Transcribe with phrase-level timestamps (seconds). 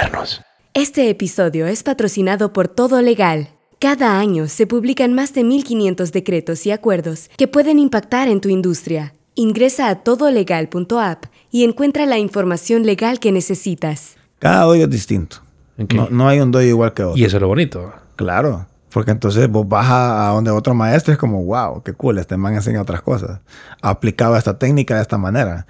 [0.00, 0.40] modernos.
[0.74, 3.50] Este episodio es patrocinado por Todo Legal.
[3.78, 8.48] Cada año se publican más de 1.500 decretos y acuerdos que pueden impactar en tu
[8.48, 9.14] industria.
[9.34, 14.16] Ingresa a todolegal.app y encuentra la información legal que necesitas.
[14.38, 15.38] Cada doy es distinto.
[15.76, 17.18] No, no hay un doy igual que otro.
[17.18, 17.92] Y eso es lo bonito.
[18.16, 18.66] Claro.
[18.92, 22.54] Porque entonces vos vas a, donde otro maestro es como, wow, qué cool, este man
[22.54, 23.40] enseña otras cosas.
[23.80, 25.66] Aplicaba esta técnica de esta manera.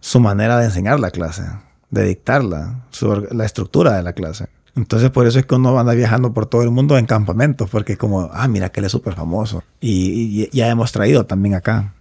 [0.00, 1.44] Su manera de enseñar la clase,
[1.90, 4.48] de dictarla, su la estructura de la clase.
[4.76, 7.92] Entonces por eso es que uno anda viajando por todo el mundo en campamentos, porque
[7.94, 9.62] es como, ah, mira que él es súper famoso.
[9.80, 11.94] Y, ya hemos traído también acá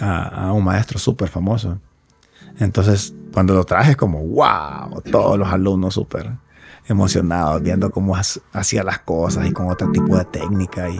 [0.00, 1.78] a, a un maestro súper famoso.
[2.58, 6.30] Entonces, cuando lo traje, es como, wow, todos los alumnos súper
[6.88, 8.22] emocionados, viendo cómo ha-
[8.52, 10.88] hacía las cosas y con otro tipo de técnica.
[10.88, 10.98] Y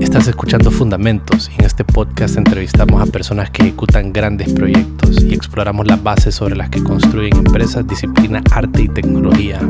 [0.00, 5.34] Estás escuchando Fundamentos y en este podcast entrevistamos a personas que ejecutan grandes proyectos y
[5.34, 9.60] exploramos las bases sobre las que construyen empresas, disciplina, arte y tecnología.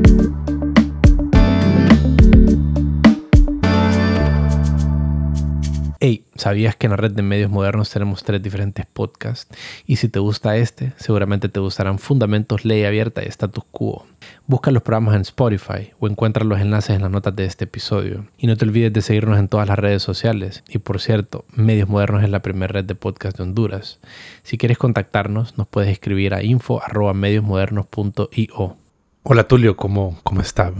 [6.02, 9.54] Hey, ¿sabías que en la red de medios modernos tenemos tres diferentes podcasts?
[9.86, 14.06] Y si te gusta este, seguramente te gustarán Fundamentos, Ley Abierta y Status Quo.
[14.46, 18.24] Busca los programas en Spotify o encuentra los enlaces en las notas de este episodio.
[18.38, 20.64] Y no te olvides de seguirnos en todas las redes sociales.
[20.70, 24.00] Y por cierto, Medios Modernos es la primera red de podcast de Honduras.
[24.42, 28.76] Si quieres contactarnos, nos puedes escribir a info.mediosmodernos.io.
[29.22, 30.72] Hola Tulio, ¿cómo, cómo estás?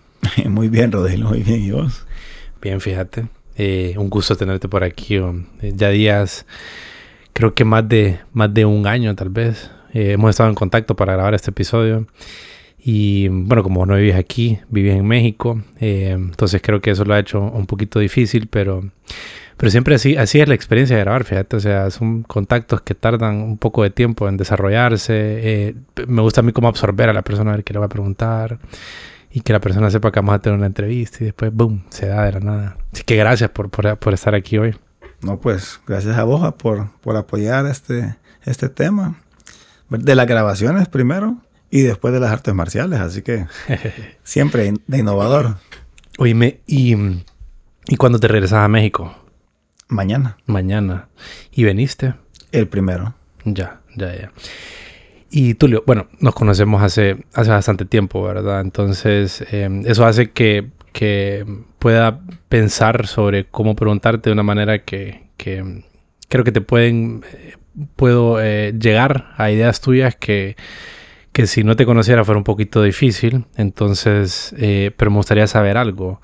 [0.48, 1.64] muy bien, Rodrigo, muy bien.
[1.64, 2.06] ¿Y vos?
[2.62, 3.26] Bien, fíjate.
[3.58, 5.16] Eh, un gusto tenerte por aquí.
[5.16, 6.46] eh, Ya días,
[7.32, 9.70] creo que más de, más de un año tal vez.
[9.92, 12.06] eh, hemos estado en contacto para grabar este episodio.
[12.80, 15.60] Y bueno, como no vivías aquí, vivías en México.
[15.80, 18.82] eh, entonces creo que eso lo ha hecho un poquito difícil, pero,
[19.56, 21.56] pero siempre así, así es la experiencia de grabar, fíjate.
[21.56, 25.14] O sea, son contactos que tardan un poco de tiempo en desarrollarse.
[25.16, 25.74] eh,
[26.06, 27.88] me gusta a mí cómo absorber a la persona a ver qué le va a
[27.88, 28.58] preguntar
[29.30, 32.06] y que la persona sepa que vamos a tener una entrevista y después, boom, se
[32.06, 32.76] da de la nada.
[32.92, 34.76] Así que gracias por, por, por estar aquí hoy.
[35.20, 39.20] No, pues gracias a vos por, por apoyar este, este tema.
[39.90, 41.38] De las grabaciones primero
[41.70, 43.00] y después de las artes marciales.
[43.00, 43.46] Así que
[44.22, 45.56] siempre de innovador.
[46.18, 46.94] Oíme, y,
[47.86, 49.14] ¿y cuándo te regresas a México?
[49.88, 51.08] Mañana, Mañana.
[51.50, 52.14] ¿Y veniste?
[52.52, 53.14] el primero.
[53.44, 54.32] Ya, ya, ya.
[55.30, 58.60] Y Tulio, bueno, nos conocemos hace, hace bastante tiempo, ¿verdad?
[58.62, 61.44] Entonces, eh, eso hace que, que
[61.78, 65.84] pueda pensar sobre cómo preguntarte de una manera que, que
[66.28, 67.54] creo que te pueden, eh,
[67.96, 70.56] puedo eh, llegar a ideas tuyas que,
[71.32, 73.44] que si no te conociera fuera un poquito difícil.
[73.56, 76.20] Entonces, eh, pero me gustaría saber algo.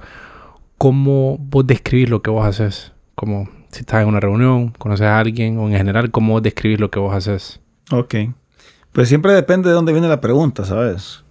[0.79, 2.93] ¿Cómo vos describís lo que vos haces?
[3.15, 6.91] Como si estás en una reunión, conoces a alguien o en general, ¿cómo describís lo
[6.91, 7.61] que vos haces?
[7.91, 8.15] Ok.
[8.95, 11.25] Pues siempre depende de dónde viene la pregunta, ¿sabes?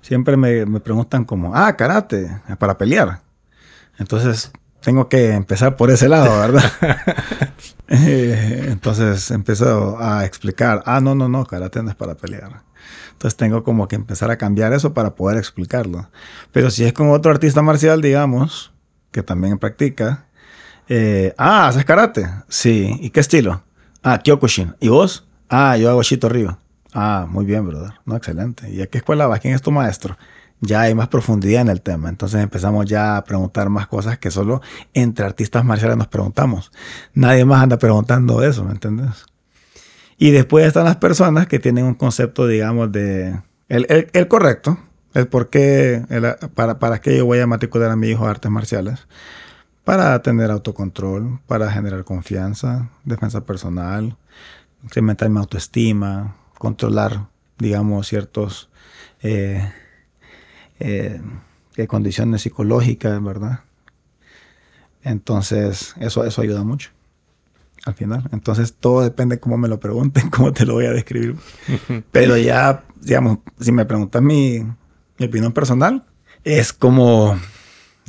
[0.00, 3.20] Siempre me, me preguntan como, ah, karate, para pelear.
[3.98, 4.50] Entonces,
[4.80, 6.64] tengo que empezar por ese lado, ¿verdad?
[7.88, 12.62] Eh, Entonces, empiezo a explicar, ah, no, no, no, karate no es para pelear.
[13.12, 16.08] Entonces, tengo como que empezar a cambiar eso para poder explicarlo.
[16.50, 18.72] Pero si es con otro artista marcial, digamos,
[19.10, 20.24] que también practica,
[20.88, 22.26] eh, ah, ¿haces karate?
[22.48, 22.96] Sí.
[23.02, 23.62] ¿Y qué estilo?
[24.02, 24.76] Ah, Kyokushin.
[24.80, 25.26] ¿Y vos?
[25.50, 26.56] Ah, yo hago Shito Ryu.
[26.92, 27.94] Ah, muy bien, brother.
[28.04, 28.70] No, excelente.
[28.70, 29.40] ¿Y a qué escuela vas?
[29.40, 30.16] ¿Quién es tu maestro?
[30.60, 32.08] Ya hay más profundidad en el tema.
[32.08, 34.60] Entonces empezamos ya a preguntar más cosas que solo
[34.94, 36.70] entre artistas marciales nos preguntamos.
[37.14, 39.24] Nadie más anda preguntando eso, ¿me entiendes?
[40.18, 43.40] Y después están las personas que tienen un concepto, digamos, de...
[43.68, 44.78] El, el- el correcto,
[45.14, 48.30] el por qué, el- para, para qué yo voy a matricular a mi hijo a
[48.30, 49.06] artes marciales.
[49.84, 54.16] Para tener autocontrol, para generar confianza, defensa personal,
[54.84, 57.26] incrementar mi autoestima, controlar,
[57.58, 58.68] digamos, ciertos
[59.20, 59.68] eh,
[60.78, 61.20] eh,
[61.74, 63.64] eh, condiciones psicológicas, ¿verdad?
[65.02, 66.90] Entonces, eso, eso ayuda mucho
[67.84, 68.28] al final.
[68.30, 71.34] Entonces, todo depende de cómo me lo pregunten, cómo te lo voy a describir.
[72.12, 74.60] Pero ya, digamos, si me preguntas mi,
[75.18, 76.04] mi opinión personal,
[76.44, 77.40] es como,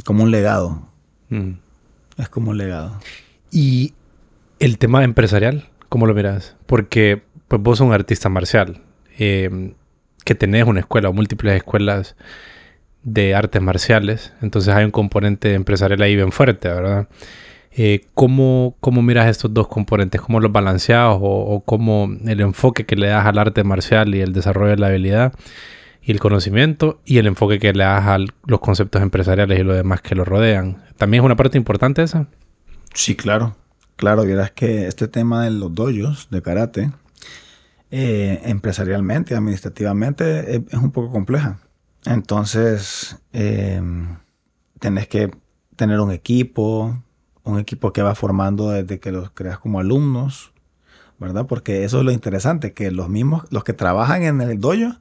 [0.05, 0.87] como un legado.
[1.29, 1.53] Mm.
[2.17, 2.99] Es como un legado.
[3.49, 3.95] Y
[4.59, 6.55] el tema empresarial, ¿cómo lo miras?
[6.67, 7.23] Porque
[7.53, 8.81] pues vos sos un artista marcial,
[9.19, 9.75] eh,
[10.25, 12.15] que tenés una escuela o múltiples escuelas
[13.03, 17.07] de artes marciales, entonces hay un componente empresarial ahí bien fuerte, ¿verdad?
[17.71, 20.19] Eh, ¿cómo, ¿Cómo miras estos dos componentes?
[20.19, 24.33] ¿Cómo los balanceas o, cómo el enfoque que le das al arte marcial y el
[24.33, 25.33] desarrollo de la habilidad
[26.01, 29.75] y el conocimiento y el enfoque que le das a los conceptos empresariales y lo
[29.75, 30.83] demás que lo rodean?
[30.97, 32.25] ¿También es una parte importante esa?
[32.95, 33.55] Sí, claro.
[33.95, 36.91] Claro, vieras que este tema de los dojos de karate,
[37.95, 41.59] eh, empresarialmente, administrativamente, es, es un poco compleja.
[42.05, 43.79] Entonces, eh,
[44.79, 45.29] tenés que
[45.75, 47.03] tener un equipo,
[47.43, 50.53] un equipo que va formando desde que los creas como alumnos,
[51.19, 51.45] ¿verdad?
[51.45, 54.97] Porque eso es lo interesante, que los mismos, los que trabajan en el dojo,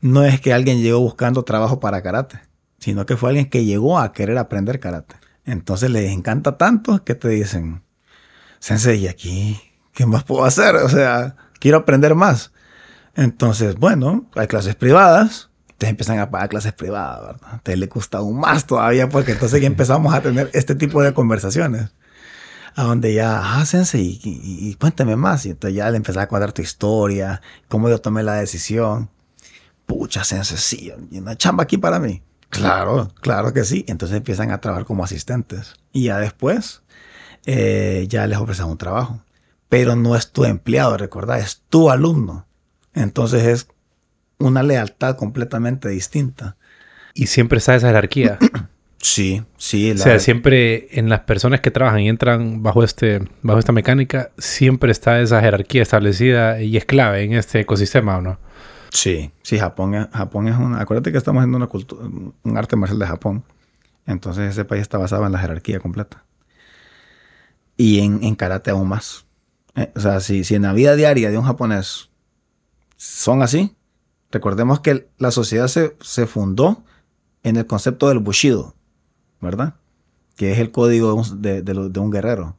[0.00, 2.40] no es que alguien llegó buscando trabajo para karate,
[2.78, 5.16] sino que fue alguien que llegó a querer aprender karate.
[5.44, 7.82] Entonces les encanta tanto que te dicen,
[8.60, 9.60] Sensei, ¿y aquí
[9.92, 10.76] qué más puedo hacer?
[10.76, 12.50] O sea, quiero aprender más.
[13.14, 17.60] Entonces, bueno, hay clases privadas, te empiezan a pagar clases privadas, ¿verdad?
[17.62, 21.14] Te le gusta aún más todavía porque entonces ya empezamos a tener este tipo de
[21.14, 21.92] conversaciones.
[22.76, 25.44] A donde ya, ah, sensei, y, cuéntame más.
[25.44, 29.08] Y entonces ya le empezás a contar tu historia, cómo yo tomé la decisión.
[29.86, 32.22] Pucha, sensei, sí, y una chamba aquí para mí.
[32.48, 33.84] Claro, claro que sí.
[33.88, 35.74] Entonces empiezan a trabajar como asistentes.
[35.92, 36.82] Y ya después,
[37.46, 39.20] eh, ya les ofreces un trabajo.
[39.70, 42.46] Pero no es tu empleado, recordad, es tu alumno.
[42.92, 43.68] Entonces es
[44.38, 46.56] una lealtad completamente distinta.
[47.14, 48.38] Y siempre está esa jerarquía.
[48.98, 49.92] sí, sí.
[49.92, 54.32] o sea, siempre en las personas que trabajan y entran bajo, este, bajo esta mecánica,
[54.38, 58.38] siempre está esa jerarquía establecida y es clave en este ecosistema, ¿o no?
[58.92, 60.80] Sí, sí, Japón es, Japón es una...
[60.80, 63.44] Acuérdate que estamos en una cultura, un arte marcial de Japón.
[64.04, 66.24] Entonces ese país está basado en la jerarquía completa.
[67.76, 69.26] Y en, en karate aún más.
[69.76, 72.10] Eh, o sea, si, si en la vida diaria de un japonés
[72.96, 73.76] son así,
[74.30, 76.84] recordemos que la sociedad se, fundó
[77.42, 78.74] en el concepto del Bushido,
[79.40, 79.74] ¿verdad?
[80.36, 82.56] Que es el código de, de un guerrero.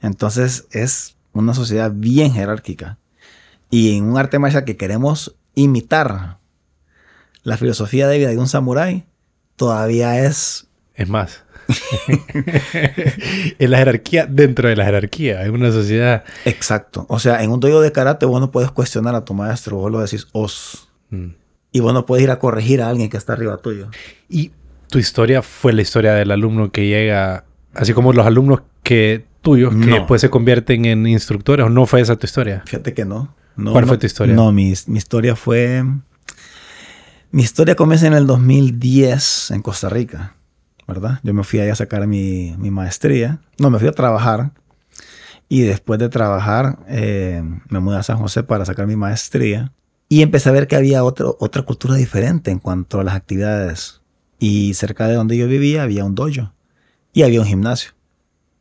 [0.00, 2.98] Entonces es una sociedad bien jerárquica.
[3.70, 6.38] Y en un arte marcial que queremos imitar
[7.42, 9.04] la filosofía de vida de un samurái,
[9.56, 10.68] todavía es...
[10.94, 11.43] Es más.
[13.58, 16.24] en la jerarquía, dentro de la jerarquía, en una sociedad.
[16.44, 17.06] Exacto.
[17.08, 19.90] O sea, en un dojo de karate vos no puedes cuestionar a tu maestro, vos
[19.90, 20.88] lo decís os.
[21.10, 21.30] Mm.
[21.72, 23.88] Y vos no puedes ir a corregir a alguien que está arriba tuyo.
[24.28, 24.52] Y
[24.88, 27.44] tu historia fue la historia del alumno que llega,
[27.74, 32.00] así como los alumnos que tuyos que después se convierten en instructores, ¿o no fue
[32.00, 32.62] esa tu historia?
[32.66, 33.34] Fíjate que no.
[33.56, 34.34] ¿Cuál fue tu historia?
[34.34, 35.84] No, mi, mi historia fue...
[37.30, 40.36] Mi historia comienza en el 2010 en Costa Rica.
[40.86, 41.20] ¿Verdad?
[41.22, 43.40] Yo me fui ahí a sacar mi, maestría.
[43.58, 44.52] No, me fui a trabajar.
[45.48, 49.72] Y después de trabajar, eh, me mudé a San José para sacar mi maestría.
[50.08, 54.00] Y empecé a ver que había otro, otra cultura diferente en cuanto a las actividades.
[54.38, 56.52] Y cerca de donde yo vivía había un dojo.
[57.12, 57.92] Y había un gimnasio.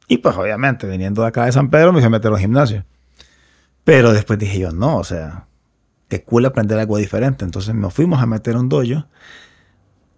[0.08, 2.86] Y pues obviamente, viniendo de acá de San Pedro, me fui a meter un gimnasio.
[3.84, 5.48] Pero después dije yo, no, o sea,
[6.08, 7.44] qué cool aprender algo diferente.
[7.46, 9.08] Entonces nos fuimos a meter un dojo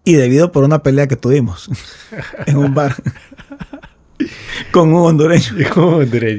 [0.06, 1.70] y debido por una pelea que tuvimos
[2.46, 2.96] en un bar
[4.72, 5.70] con un hondureño,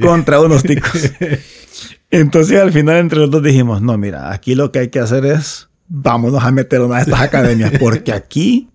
[0.01, 1.13] contra unos ticos.
[2.11, 5.27] Entonces al final entre los dos dijimos, no, mira, aquí lo que hay que hacer
[5.27, 8.71] es, vámonos a meter una de estas academias, porque aquí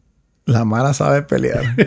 [0.45, 1.75] la Mara sabe pelear.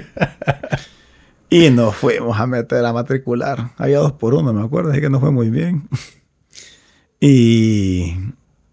[1.51, 3.71] Y nos fuimos a meter a matricular.
[3.77, 5.89] Había dos por uno, me acuerdo, así que nos fue muy bien.
[7.21, 8.17] Y,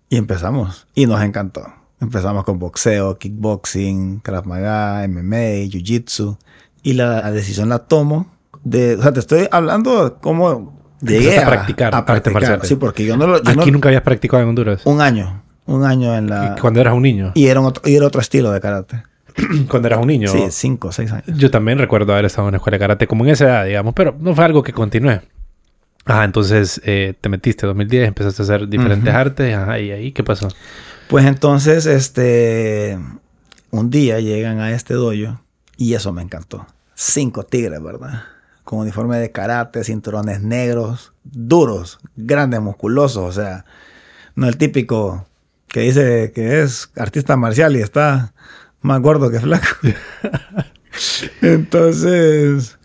[0.09, 0.87] y empezamos.
[0.95, 1.61] Y nos encantó.
[2.01, 6.35] Empezamos con boxeo, kickboxing, Krav Maga, MMA, Jiu-Jitsu.
[6.81, 8.25] Y la, decisión la tomo
[8.63, 8.95] de...
[8.95, 11.93] O sea, te estoy hablando cómo llegué a, practicar.
[11.93, 12.65] A practicar.
[12.65, 13.35] Sí, porque yo no lo...
[13.37, 14.81] Aquí nunca habías practicado en Honduras.
[14.85, 15.43] Un año.
[15.67, 16.55] Un año en la...
[16.59, 17.33] Cuando eras un niño.
[17.35, 19.03] Y era, otro, y era otro estilo de karate.
[19.69, 20.27] Cuando eras un niño.
[20.27, 21.25] Sí, cinco, seis años.
[21.37, 23.93] Yo también recuerdo haber estado en una escuela de karate como en esa edad, digamos,
[23.93, 25.21] pero no fue algo que continué.
[26.05, 29.55] Ajá, entonces eh, te metiste en 2010, empezaste a hacer diferentes artes.
[29.55, 30.47] Ajá, ¿y ahí qué pasó?
[31.11, 32.97] Pues entonces, este,
[33.69, 35.41] un día llegan a este dojo
[35.75, 36.65] y eso me encantó.
[36.95, 38.23] Cinco tigres, ¿verdad?
[38.63, 43.65] Con uniforme de karate, cinturones negros, duros, grandes, musculosos, o sea,
[44.35, 45.27] no el típico
[45.67, 48.33] que dice que es artista marcial y está
[48.79, 49.67] más gordo que flaco.
[51.41, 52.79] Entonces,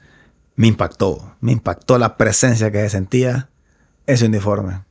[0.56, 3.50] me impactó, me impactó la presencia que sentía
[4.04, 4.85] ese uniforme.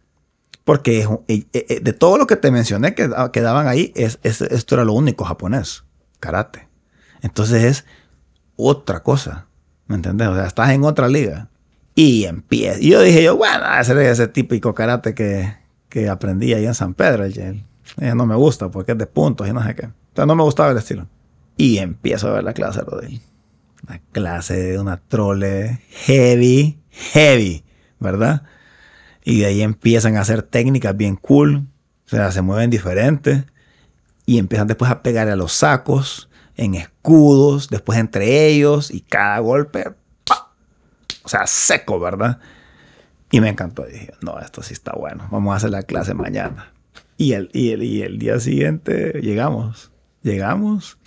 [0.66, 5.24] Porque de todo lo que te mencioné que, daban ahí, es, esto era lo único
[5.24, 5.86] japonés,
[6.20, 6.68] karate.
[7.22, 7.86] Entonces es
[8.56, 9.46] otra cosa,
[9.88, 10.28] ¿me entendés?
[10.28, 11.50] O sea, estás en otra liga.
[11.94, 12.80] Y empieza.
[12.80, 15.56] Y yo dije yo, bueno, es ese típico karate que,
[15.88, 17.26] que aprendí ahí en San Pedro.
[17.26, 17.64] El,
[17.98, 19.90] no me gusta porque es de puntos y no sé qué.
[20.20, 21.08] O no me gustaba el estilo.
[21.58, 23.22] Y empiezo a ver la clase, Rodel.
[23.88, 27.64] Una clase de una trole heavy, heavy,
[28.00, 28.44] ¿verdad?
[29.26, 31.68] Y de ahí empiezan a hacer técnicas bien cool.
[32.06, 33.44] O sea, se mueven diferentes.
[34.26, 38.90] Y empiezan después a pegar a los sacos, en escudos, después entre ellos.
[38.90, 39.94] Y cada golpe,
[41.24, 42.40] o sea, seco, ¿verdad?
[43.32, 43.84] Y me encantó.
[43.84, 45.28] dije, no, esto sí está bueno.
[45.30, 46.72] Vamos a hacer la clase mañana.
[47.18, 49.92] Y el, y el, y el día siguiente llegamos.
[50.22, 50.98] llegamos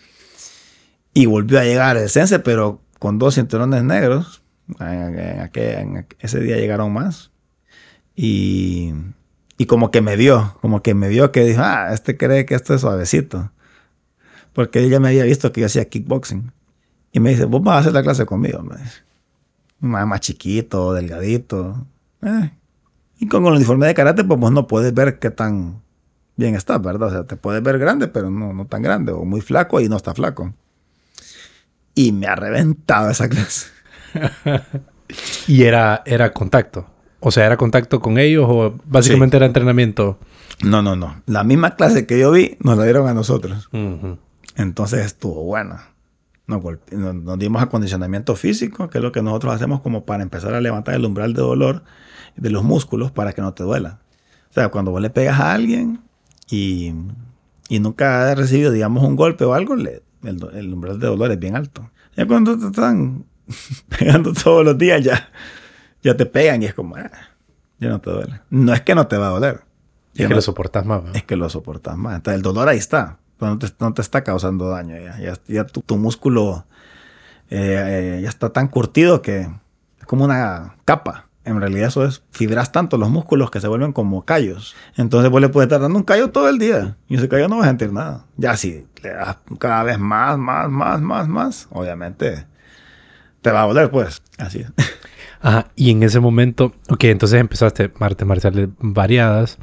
[1.19, 4.41] y volvió a llegar el Sense, pero con dos cinturones negros.
[4.79, 7.33] En, ese día llegaron más.
[8.21, 8.93] Y,
[9.59, 12.57] y, como que me dio, como que me dio que dijo, ah, este cree que
[12.57, 13.53] esto es suavecito.
[14.53, 16.51] Porque ella me había visto que yo hacía kickboxing.
[17.13, 18.61] Y me dice, vos vas a hacer la clase conmigo.
[18.65, 19.03] Me dice.
[19.79, 21.87] Más, chiquito, delgadito.
[22.23, 22.51] Eh.
[23.21, 25.81] Y con el uniforme de karate, pues vos no puedes ver qué tan
[26.35, 27.07] bien está, ¿verdad?
[27.07, 29.13] O sea, te puedes ver grande, pero no, no tan grande.
[29.13, 30.53] O muy flaco y no está flaco.
[31.95, 33.69] Y me ha reventado esa clase.
[35.47, 36.98] y era, era contacto.
[37.21, 40.19] O sea, ¿era contacto con ellos o básicamente era entrenamiento?
[40.63, 41.23] No, no, no.
[41.27, 43.69] La misma clase que yo vi nos la dieron a nosotros.
[44.57, 45.89] Entonces estuvo buena.
[46.47, 50.61] Nos, nos, dimos acondicionamiento físico, que es lo que nosotros hacemos como para empezar a
[50.61, 51.85] levantar el umbral de dolor
[52.37, 54.01] de los músculos para que no te duela.
[54.51, 56.01] O sea, cuando vos le pegas a alguien
[56.49, 56.95] y,
[57.69, 61.39] y nunca has recibido, digamos, un golpe o algo, le, el, umbral de dolor es
[61.39, 61.91] bien alto.
[62.17, 63.25] Ya cuando te están
[63.99, 65.31] pegando todos los días, ya,
[66.03, 67.11] ya te pegan y es como, ah,
[67.79, 68.41] ya no te duele.
[68.51, 69.63] No es que no te va a doler.
[70.15, 71.03] Es que lo soportas más.
[71.15, 72.17] Es que lo soportas más.
[72.17, 73.19] Entonces, el dolor ahí está.
[73.39, 74.97] Pero no te, no te está causando daño.
[74.97, 76.65] Ya, ya, tu, músculo
[77.51, 79.49] eh, eh, ya está tan curtido que
[80.01, 83.93] es como una capa en realidad eso es, fibras tanto los músculos que se vuelven
[83.93, 84.77] como callos.
[84.97, 87.57] Entonces vos le puedes estar dando un callo todo el día y ese callo no
[87.57, 88.27] vas a sentir nada.
[88.37, 92.47] Ya si le das cada vez más, más, más, más, más, obviamente
[93.41, 94.23] te va a doler pues.
[94.37, 94.73] Así es.
[95.41, 99.59] Ajá, y en ese momento, ok, entonces empezaste artes marciales variadas.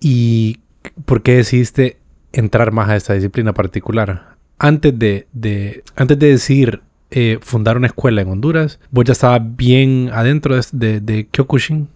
[0.00, 0.60] ¿Y
[1.04, 1.98] por qué decidiste
[2.32, 4.36] entrar más a esta disciplina particular?
[4.58, 6.82] Antes de, de, antes de decir
[7.16, 8.80] eh, fundar una escuela en Honduras.
[8.90, 11.88] Vos ya estabas bien adentro de, de, Kyokushin.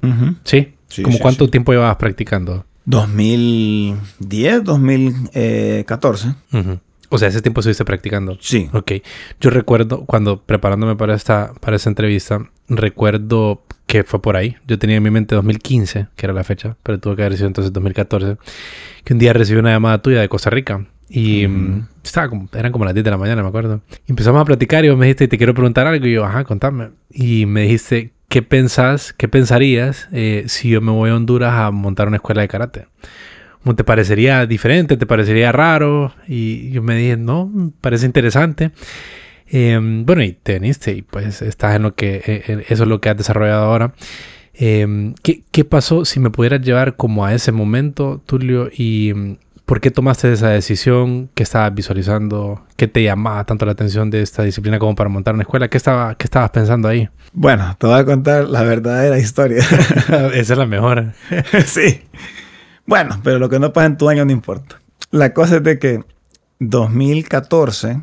[0.44, 0.74] ¿Sí?
[1.02, 2.64] ¿Cómo cuánto tiempo llevabas practicando?
[2.84, 6.34] 2010, 2014.
[7.10, 8.36] O sea, ese tiempo estuviste practicando.
[8.40, 8.68] Sí.
[8.72, 8.92] Ok.
[9.40, 14.56] Yo recuerdo, cuando preparándome para esta, para esta entrevista, recuerdo que fue por ahí.
[14.66, 17.46] Yo tenía en mi mente 2015, que era la fecha, pero tuvo que haber sido
[17.46, 18.36] entonces 2014,
[19.04, 22.70] que un día recibí una llamada tuya de Costa Rica y mm, estaba como, eran
[22.70, 23.80] como las 10 de la mañana, me acuerdo.
[24.06, 26.06] empezamos a platicar y vos me dijiste, te quiero preguntar algo.
[26.06, 26.90] Y yo, ajá, contame.
[27.10, 31.70] Y me dijiste, ¿qué pensás, qué pensarías eh, si yo me voy a Honduras a
[31.70, 32.86] montar una escuela de karate?
[33.76, 34.96] ¿Te parecería diferente?
[34.96, 36.14] ¿Te parecería raro?
[36.26, 38.72] Y yo me dije, no, parece interesante.
[39.46, 42.88] Em, bueno, y te veniste y pues estás en lo que, eh, eh, eso es
[42.88, 43.94] lo que has desarrollado ahora.
[44.54, 49.82] Em, ¿qué, ¿Qué pasó si me pudieras llevar como a ese momento, Tulio, y ¿Por
[49.82, 51.28] qué tomaste esa decisión?
[51.34, 52.64] ¿Qué estabas visualizando?
[52.76, 55.68] ¿Qué te llamaba tanto la atención de esta disciplina como para montar una escuela?
[55.68, 57.06] ¿Qué, estaba, qué estabas pensando ahí?
[57.34, 59.58] Bueno, te voy a contar la verdadera historia.
[60.32, 61.12] esa es la mejor.
[61.66, 62.00] sí.
[62.88, 64.80] Bueno, pero lo que no pasa en tu año no importa.
[65.12, 66.02] La cosa es de que
[66.58, 68.02] 2014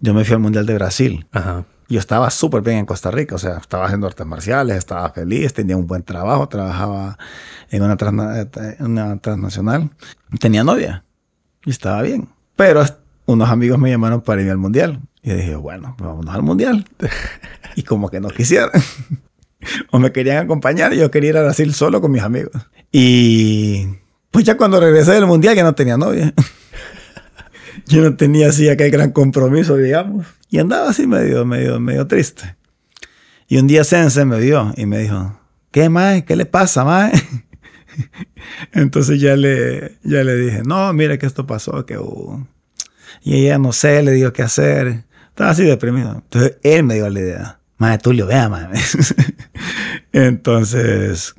[0.00, 1.26] yo me fui al Mundial de Brasil.
[1.32, 5.10] Ajá yo estaba súper bien en Costa Rica, o sea, estaba haciendo artes marciales, estaba
[5.10, 7.18] feliz, tenía un buen trabajo, trabajaba
[7.70, 7.96] en una,
[8.80, 9.90] una transnacional,
[10.40, 11.04] tenía novia
[11.64, 12.28] y estaba bien.
[12.56, 12.84] Pero
[13.26, 16.86] unos amigos me llamaron para ir al mundial y dije, bueno, pues vámonos al mundial.
[17.76, 18.70] y como que no quisieron.
[19.90, 22.52] o me querían acompañar y yo quería ir a Brasil solo con mis amigos.
[22.96, 23.88] Y
[24.30, 26.32] pues ya cuando regresé del mundial ya no tenía novia.
[27.86, 30.28] yo no tenía así aquel gran compromiso, digamos.
[30.48, 32.54] Y andaba así medio, medio, medio triste.
[33.48, 35.36] Y un día Sense me vio y me dijo,
[35.72, 36.22] ¿qué, más?
[36.22, 37.10] ¿Qué le pasa, mae?
[38.72, 42.46] Entonces ya le, ya le dije, no, mire que esto pasó, que hubo.
[43.24, 45.02] Y ella no sé, le dijo qué hacer.
[45.30, 46.12] Estaba así deprimido.
[46.12, 47.58] Entonces él me dio la idea.
[47.76, 48.68] Mae, Tulio, vea, mae.
[50.12, 51.34] Entonces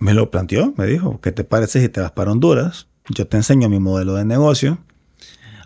[0.00, 2.88] me lo planteó, me dijo, ¿qué te parece si te vas para Honduras?
[3.08, 4.78] Yo te enseño mi modelo de negocio.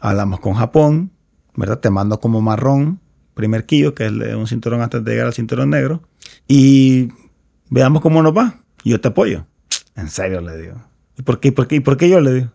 [0.01, 1.11] Hablamos con Japón
[1.57, 1.79] ¿verdad?
[1.79, 3.01] Te mando como marrón,
[3.35, 6.03] primer quillo, que es un cinturón antes de llegar al cinturón negro,
[6.49, 7.09] y
[7.71, 8.61] veamos cómo nos va.
[8.85, 9.47] Yo te apoyo.
[9.97, 10.77] En serio le digo.
[11.17, 12.49] ¿Y por qué, por qué, por qué yo le digo?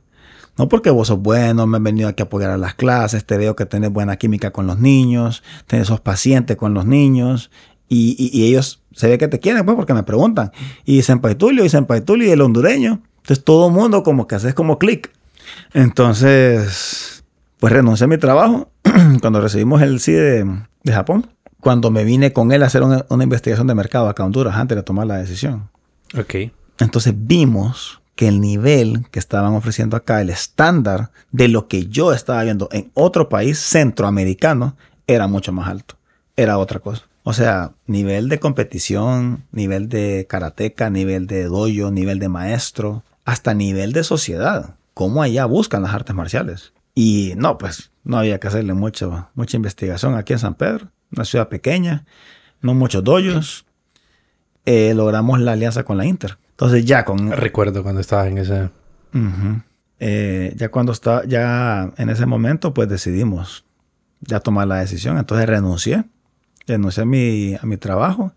[0.58, 3.38] No porque vos sos bueno, me han venido aquí a apoyar a las clases, te
[3.38, 7.50] veo que tenés buena química con los niños, tenés sos paciente con los niños,
[7.88, 10.52] y, ellos se ve que te quieren, pues, porque me preguntan.
[10.86, 13.02] Y dicen Tulio, dicen Tulio y el hondureño.
[13.18, 15.12] Entonces todo el mundo como que haces como clic.
[15.74, 17.24] Entonces,
[17.60, 18.72] pues renuncié a mi trabajo
[19.22, 20.46] cuando recibimos el sí de,
[20.88, 21.28] Japón,
[21.60, 24.76] cuando me vine con él a hacer una, investigación de mercado acá en Honduras antes
[24.76, 25.70] de tomar la decisión.
[26.18, 26.52] Ok.
[26.80, 32.12] Entonces vimos que el nivel que estaban ofreciendo acá, el estándar de lo que yo
[32.12, 35.96] estaba viendo en otro país centroamericano, era mucho más alto.
[36.36, 37.09] Era otra cosa.
[37.30, 43.54] O sea, nivel de competición, nivel de karateca, nivel de dojo, nivel de maestro, hasta
[43.54, 44.78] nivel de sociedad.
[44.96, 46.74] Cómo allá buscan las artes marciales.
[46.96, 51.24] Y no, pues no había que hacerle mucho, mucha investigación aquí en San Pedro, una
[51.24, 52.08] ciudad pequeña,
[52.62, 53.68] no muchos doyos.
[54.66, 56.40] Eh, logramos la alianza con la Inter.
[56.50, 57.32] Entonces ya con...
[57.32, 58.70] Recuerdo cuando estabas en ese...
[60.00, 63.66] Eh, ya cuando estaba, ya en ese momento, pues decidimos
[64.20, 65.20] ya tomar la decisión.
[65.20, 66.06] Entonces renuncié,
[66.74, 68.34] renuncié a mi, a mi trabajo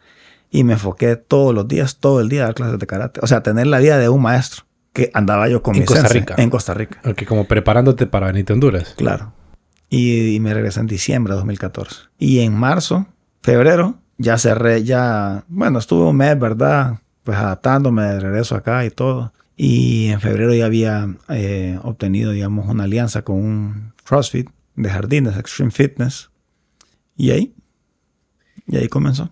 [0.50, 3.20] y me enfoqué todos los días, todo el día a dar clases de karate.
[3.22, 6.02] O sea, tener la vida de un maestro que andaba yo con en mi Costa
[6.02, 6.34] sensei Rica.
[6.36, 7.00] en Costa Rica.
[7.04, 8.94] Ok, como preparándote para venirte a Honduras.
[8.96, 9.32] Claro.
[9.88, 11.96] Y, y me regresé en diciembre de 2014.
[12.18, 13.06] Y en marzo,
[13.42, 16.98] febrero, ya cerré, ya, bueno, estuve un mes, ¿verdad?
[17.24, 19.32] Pues adaptándome de regreso acá y todo.
[19.56, 25.36] Y en febrero ya había eh, obtenido, digamos, una alianza con un CrossFit de jardines,
[25.36, 26.30] Extreme Fitness.
[27.16, 27.54] Y ahí,
[28.68, 29.30] y ahí comenzó.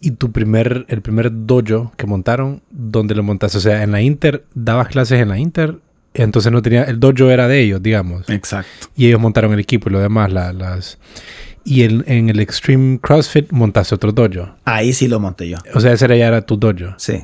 [0.00, 3.58] Y tu primer, el primer dojo que montaron, ¿dónde lo montaste?
[3.58, 5.76] O sea, en la Inter, dabas clases en la Inter,
[6.14, 8.28] entonces no tenía, el dojo era de ellos, digamos.
[8.30, 8.86] Exacto.
[8.96, 10.98] Y ellos montaron el equipo y lo demás, la- las...
[11.64, 14.54] Y el- en el Extreme CrossFit montaste otro dojo.
[14.64, 15.58] Ahí sí lo monté yo.
[15.74, 16.94] O sea, ese era ya era tu dojo.
[16.96, 17.22] Sí.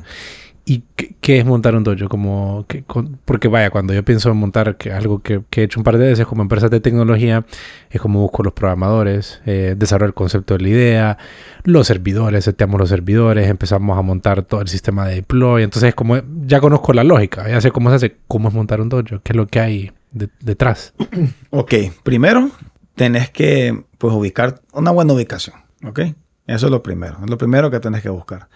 [0.67, 2.09] ¿Y qué, qué es montar un dojo?
[2.09, 5.63] Como que, con- porque vaya, cuando yo pienso en montar que algo que, que he
[5.65, 7.45] hecho un par de veces como empresas de tecnología,
[7.91, 11.17] es como busco los programadores, eh, desarrollo el concepto de la idea,
[11.65, 15.61] los servidores, seteamos los servidores, empezamos a montar todo el sistema de deploy.
[15.61, 16.17] Entonces es como,
[16.47, 19.33] ya conozco la lógica, ya sé cómo se hace, cómo es montar un dojo, qué
[19.33, 20.93] es lo que hay de- detrás.
[21.51, 22.49] Ok, primero
[22.95, 25.99] tenés que pues ubicar una buena ubicación, ¿ok?
[26.47, 28.47] Eso es lo primero, es lo primero que tenés que buscar.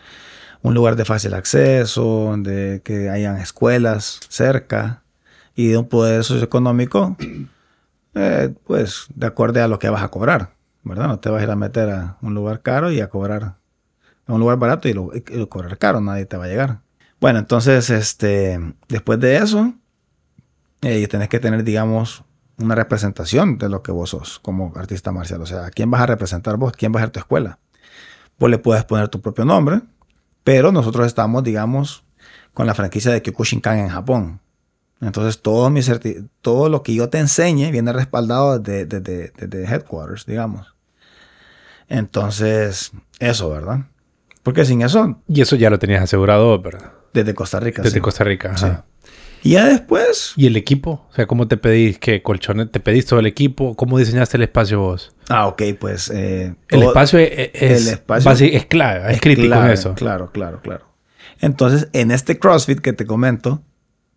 [0.61, 5.03] Un lugar de fácil acceso, donde que hayan escuelas cerca
[5.55, 7.15] y de un poder socioeconómico,
[8.15, 10.51] eh, pues de acuerdo a lo que vas a cobrar,
[10.83, 11.07] ¿verdad?
[11.07, 13.55] No te vas a ir a meter a un lugar caro y a cobrar
[14.27, 15.11] a un lugar barato y lo,
[15.49, 16.79] cobrar caro, nadie te va a llegar.
[17.19, 19.73] Bueno, entonces, este, después de eso,
[20.81, 22.23] eh, tenés que tener, digamos,
[22.57, 25.41] una representación de lo que vos sos como artista marcial.
[25.41, 26.73] O sea, ¿a quién vas a representar vos?
[26.73, 27.59] ¿Quién va a ser tu escuela?
[28.37, 29.81] Vos le puedes poner tu propio nombre,
[30.43, 32.03] pero nosotros estamos, digamos,
[32.53, 34.39] con la franquicia de Kyokushinkan en Japón.
[35.01, 35.81] Entonces, todo, mi
[36.41, 40.75] todo lo que yo te enseñe viene respaldado desde de, de, de- de headquarters, digamos.
[41.87, 43.85] Entonces, eso, ¿verdad?
[44.43, 46.93] Porque sin eso, Y eso ya lo tenías asegurado, ¿verdad?
[47.13, 47.81] desde Costa Rica.
[47.81, 48.01] Desde sí.
[48.01, 48.51] Costa Rica.
[48.51, 48.85] ajá.
[49.43, 51.07] Y ya después, ¿Y el equipo?
[51.09, 52.71] O sea, ¿cómo te pedís que colchones?
[52.71, 53.75] ¿Te pedís todo el equipo?
[53.75, 55.13] ¿Cómo diseñaste el espacio vos?
[55.29, 56.09] ah, ok, pues...
[56.13, 59.93] eh, El espacio es, es, el espacio- basi- es clave, es, crítico en eso.
[59.95, 60.85] Claro, claro, claro.
[61.39, 63.61] Entonces, en este CrossFit que te comento,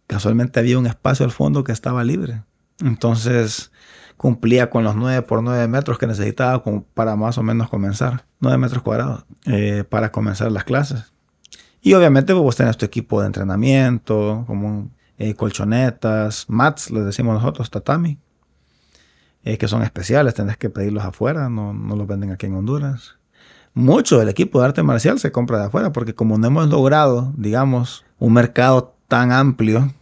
[0.09, 2.43] casualmente había un espacio al fondo que estaba libre.
[2.81, 3.71] Entonces,
[4.17, 8.25] cumplía con los 9 por 9 metros que necesitaba como para más o menos comenzar.
[8.41, 11.13] 9 metros cuadrados eh, para comenzar las clases.
[11.81, 14.91] Y obviamente pues, vos tenés tu equipo de entrenamiento, como
[15.23, 18.19] eh, colchonetas, mats, les decimos nosotros, tatami,
[19.45, 23.17] eh, que son especiales, tenés que pedirlos afuera, no, no los venden aquí en Honduras
[23.75, 27.33] mucho del equipo de arte marcial se compra de afuera, porque como no hemos logrado,
[27.37, 29.93] digamos, un mercado tan amplio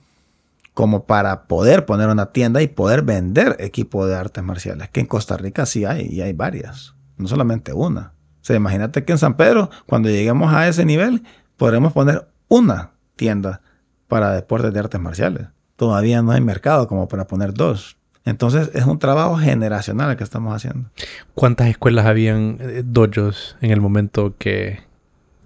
[0.74, 5.06] como para poder poner una tienda y poder vender equipo de artes marciales, que en
[5.06, 8.12] Costa Rica sí hay, y hay varias, no solamente una.
[8.40, 11.22] O sea, imagínate que en San Pedro, cuando lleguemos a ese nivel,
[11.56, 13.60] podremos poner una tienda
[14.10, 15.46] para deportes de artes marciales.
[15.76, 17.96] Todavía no hay mercado como para poner dos.
[18.26, 20.90] Entonces es un trabajo generacional el que estamos haciendo.
[21.34, 24.80] ¿Cuántas escuelas habían eh, dojos en el momento que,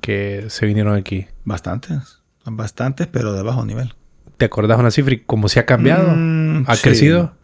[0.01, 1.29] que se vinieron aquí?
[1.45, 3.95] Bastantes, bastantes, pero de bajo nivel.
[4.37, 6.13] ¿Te acordás una cifra y cómo se ha cambiado?
[6.17, 6.83] Mm, ¿Ha sí.
[6.83, 7.35] crecido?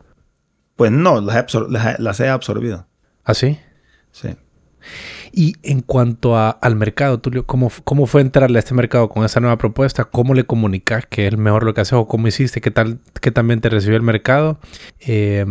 [0.75, 2.89] Pues no, las he, las he- absorbido.
[3.23, 3.61] ¿Así?
[4.11, 4.31] Sí.
[5.33, 9.25] Y en cuanto a- al mercado, Tulio, ¿cómo, ¿cómo fue entrarle a este mercado con
[9.25, 10.05] esa nueva propuesta?
[10.05, 12.61] ¿Cómo le comunicas que es mejor lo que haces o cómo hiciste?
[12.61, 14.59] ¿Qué tal qué también te recibió el mercado?
[15.01, 15.47] Eh,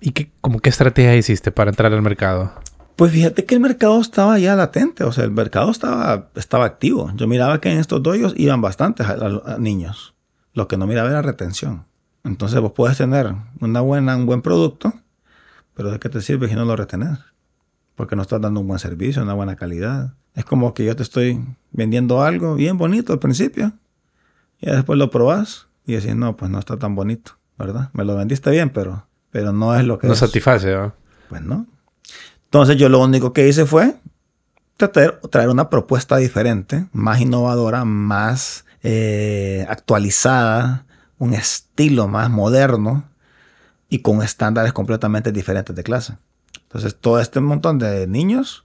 [0.00, 2.52] ¿Y qué, como qué estrategia hiciste para entrar al mercado?
[2.96, 7.12] Pues fíjate que el mercado estaba ya latente, o sea, el mercado estaba, estaba activo.
[7.14, 10.14] Yo miraba que en estos doyos iban bastantes a- niños.
[10.52, 11.84] Lo que no miraba era retención.
[12.24, 14.92] Entonces vos puedes tener una buena, un buen producto,
[15.74, 17.18] pero ¿de qué te sirve si no lo retenés?
[17.98, 20.14] Porque no estás dando un buen servicio, una buena calidad.
[20.34, 23.72] Es como que yo te estoy vendiendo algo bien bonito al principio,
[24.60, 27.90] y después lo probás y decís, no, pues no está tan bonito, ¿verdad?
[27.92, 30.20] Me lo vendiste bien, pero, pero no es lo que No es.
[30.20, 30.94] satisface, ¿no?
[31.28, 31.66] Pues no.
[32.44, 33.96] Entonces yo lo único que hice fue
[34.76, 40.86] tratar, traer una propuesta diferente, más innovadora, más eh, actualizada,
[41.18, 43.04] un estilo más moderno
[43.88, 46.16] y con estándares completamente diferentes de clase.
[46.62, 48.64] Entonces todo este montón de niños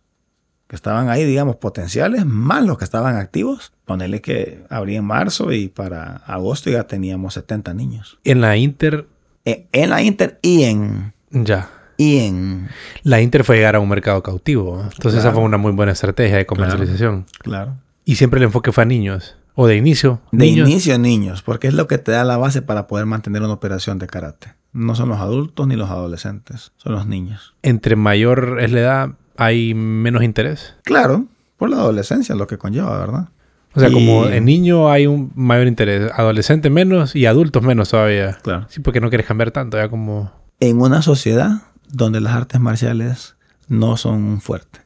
[0.68, 5.52] que estaban ahí, digamos, potenciales, más los que estaban activos, ponerle que abrí en marzo
[5.52, 8.18] y para agosto ya teníamos 70 niños.
[8.24, 9.08] En la Inter
[9.46, 11.14] en, en la Inter y en...
[11.32, 11.70] Ya.
[11.98, 12.70] Y en...
[13.04, 14.82] La Inter fue llegar a un mercado cautivo.
[14.82, 17.26] Entonces esa fue una muy buena estrategia de comercialización.
[17.40, 17.78] Claro.
[18.06, 19.36] Y siempre el enfoque fue a niños.
[19.56, 20.20] O de inicio.
[20.32, 20.68] De niños.
[20.68, 24.00] inicio niños, porque es lo que te da la base para poder mantener una operación
[24.00, 24.56] de karate.
[24.74, 27.54] No son los adultos ni los adolescentes, son los niños.
[27.62, 30.76] Entre mayor es la edad, hay menos interés.
[30.84, 31.26] Claro,
[31.58, 33.30] por la adolescencia, lo que conlleva, ¿verdad?
[33.76, 37.90] O sea, Y- como en niño hay un mayor interés, adolescente menos y adultos menos
[37.90, 38.38] todavía.
[38.44, 38.66] Claro.
[38.70, 40.32] Sí, porque no quieres cambiar tanto, ya como...
[40.60, 43.36] En una sociedad donde las artes marciales
[43.68, 44.82] no son fuertes,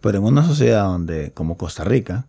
[0.00, 2.26] pero en una sociedad donde, como Costa Rica,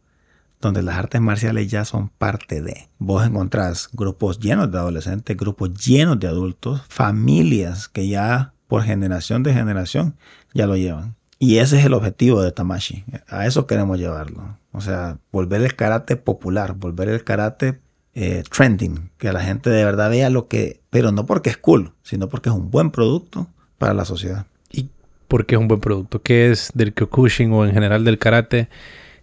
[0.62, 2.90] donde las artes marciales ya son parte de.
[2.98, 9.44] Vos encontrás grupos llenos de adolescentes, grupos llenos de adultos, familias que ya por generación
[9.44, 10.16] de generación
[10.54, 11.16] ya lo llevan.
[11.40, 13.06] Y ese es el objetivo de Tamashi.
[13.30, 14.58] A eso queremos llevarlo.
[14.74, 17.80] O sea, volver el karate popular, volver el karate
[18.14, 21.94] eh, trending, que la gente de verdad vea lo que, pero no porque es cool,
[22.04, 24.46] sino porque es un buen producto para la sociedad.
[24.70, 24.90] ¿Y
[25.30, 26.22] por qué es un buen producto?
[26.22, 28.68] ¿Qué es del Kyokushin o en general del karate?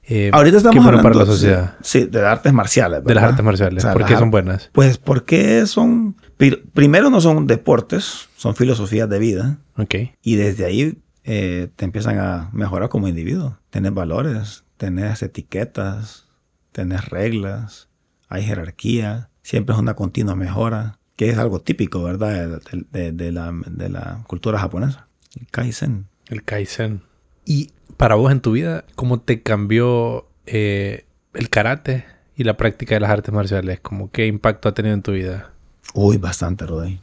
[0.09, 1.75] Eh, Ahorita estamos ¿Qué bueno hablando para la sociedad?
[1.83, 3.03] Sí, de las artes marciales.
[3.05, 3.31] De las ¿verdad?
[3.31, 3.85] artes marciales.
[3.85, 4.71] O sea, ¿Por qué son buenas?
[4.73, 9.95] Pues porque son, pri- primero no son deportes, son filosofías de vida Ok.
[10.23, 13.59] y desde ahí eh, te empiezan a mejorar como individuo.
[13.71, 16.27] Tenés valores, tenés etiquetas,
[16.71, 17.89] tenés reglas,
[18.29, 22.61] hay jerarquía, siempre es una continua mejora, que es algo típico, ¿verdad?
[22.71, 25.09] De, de- de la, de la cultura japonesa.
[25.39, 26.07] El Kaizen.
[26.29, 27.03] El Kaizen.
[27.45, 31.05] Y para vos en tu vida, ¿cómo te cambió eh,
[31.35, 32.05] el karate
[32.37, 33.81] y la práctica de las artes marciales?
[33.81, 35.51] ¿Cómo qué impacto ha tenido en tu vida?
[35.95, 37.01] Uy, bastante, Rodey.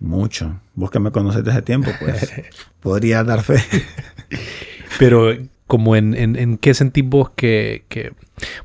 [0.00, 0.60] Mucho.
[0.74, 2.32] Vos que me conoces desde tiempo, pues
[2.80, 3.62] podría dar fe.
[4.98, 5.32] Pero
[5.66, 8.12] como en, en, en qué sentís vos que, que-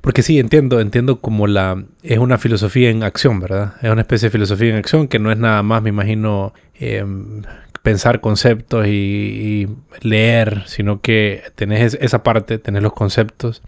[0.01, 1.83] Porque sí, entiendo, entiendo como la...
[2.03, 3.75] Es una filosofía en acción, ¿verdad?
[3.81, 7.43] Es una especie de filosofía en acción que no es nada más, me imagino, em,
[7.83, 9.67] pensar conceptos y, y
[10.07, 13.61] leer, sino que tenés es- esa parte, tenés los conceptos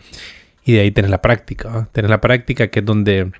[0.65, 1.69] y de ahí tenés la práctica.
[1.69, 1.89] ¿va?
[1.91, 3.32] Tenés la práctica que es donde,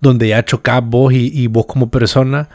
[0.00, 2.48] donde ya chocás vos y, y vos como persona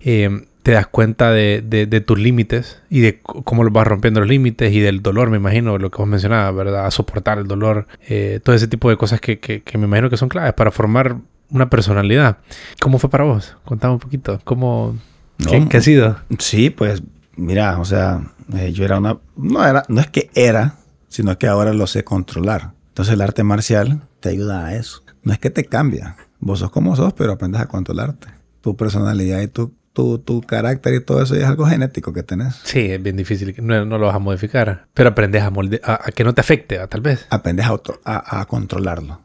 [0.00, 4.28] eh, te das cuenta de, de- de tus límites y de cómo vas rompiendo los
[4.28, 6.86] límites y del dolor, me imagino, lo que vos mencionabas, ¿verdad?
[6.86, 10.08] A soportar el dolor, eh, todo ese tipo de cosas que, que- que me imagino
[10.08, 11.16] que son claves para formar
[11.50, 12.38] una personalidad.
[12.80, 13.56] ¿Cómo fue para vos?
[13.64, 14.40] Contame un poquito.
[14.44, 14.96] ¿Cómo,
[15.44, 16.16] No, qué ha sido?
[16.38, 17.02] Sí, pues
[17.36, 18.20] mira, o sea,
[18.54, 19.18] eh, yo era una...
[19.36, 20.76] No, era, no es que era,
[21.08, 22.72] sino que ahora lo sé controlar.
[22.88, 25.02] Entonces el arte marcial te ayuda a eso.
[25.22, 26.16] No es que te cambia.
[26.40, 28.28] Vos sos como sos, pero aprendes a controlarte.
[28.60, 32.56] Tu personalidad y tu, tu, tu carácter y todo eso es algo genético que tenés.
[32.64, 36.00] Sí, es bien difícil, no, no lo vas a modificar, pero aprendes a, molde- a,
[36.08, 36.86] a que no te afecte, ¿va?
[36.86, 37.26] tal vez.
[37.30, 39.20] Aprendes a, a, a controlarlo.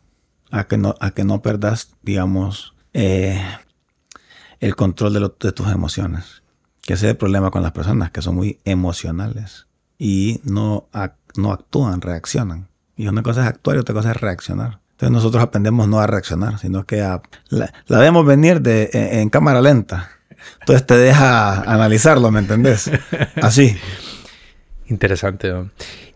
[0.51, 3.41] A que no, a que no perdas, digamos, eh,
[4.59, 6.41] el control de, lo- de tus emociones.
[6.81, 9.67] Que ese es el problema con las personas, que son muy emocionales
[9.99, 12.67] y no, ac- no actúan, reaccionan.
[12.95, 14.79] Y una cosa es actuar y otra cosa es reaccionar.
[14.91, 19.19] Entonces nosotros aprendemos no a reaccionar, sino que a, la, la vemos venir de, en,
[19.19, 20.09] en cámara lenta.
[20.61, 22.89] Entonces te deja analizarlo, ¿me entendés?
[23.41, 23.75] Así.
[24.87, 25.49] Interesante.
[25.51, 25.69] ¿no?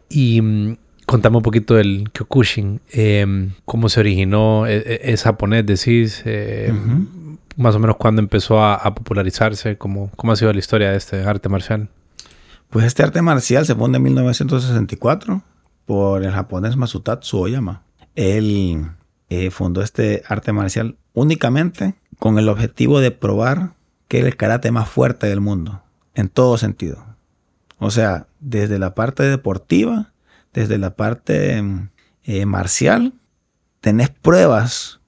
[0.10, 2.82] Y mm, contame un poquito del Kyokushin.
[2.92, 4.66] eh, ¿Cómo se originó?
[4.68, 6.22] ¿E- e- ¿Es, japonés, decís?
[6.26, 7.08] Eh, Ujú.
[7.62, 9.78] Más o menos cuándo empezó a, popularizarse.
[9.78, 11.90] ¿Cómo, ¿Cómo ha sido la historia de este arte marcial?
[12.72, 15.44] Pues este arte marcial se funda en 1964
[15.86, 17.84] por el japonés Masutatsu Oyama.
[18.16, 18.88] Él
[19.30, 23.74] eh, fundó este arte marcial únicamente con el objetivo de probar
[24.08, 25.84] que era el karate más fuerte del mundo,
[26.16, 27.06] en todo sentido.
[27.78, 30.14] O sea, desde la parte deportiva,
[30.52, 31.64] desde la parte
[32.24, 33.14] eh, marcial,
[33.82, 35.01] tenés pruebas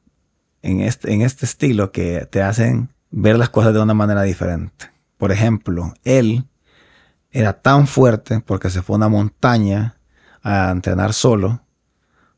[0.64, 4.90] en este, en este estilo que te hacen ver las cosas de una manera diferente.
[5.18, 6.46] Por ejemplo, él
[7.32, 9.98] era tan fuerte porque se fue a una montaña
[10.42, 11.62] a entrenar solo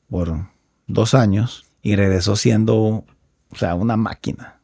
[0.09, 0.47] por
[0.87, 3.05] dos años y regresó siendo, o
[3.55, 4.59] sea, una máquina,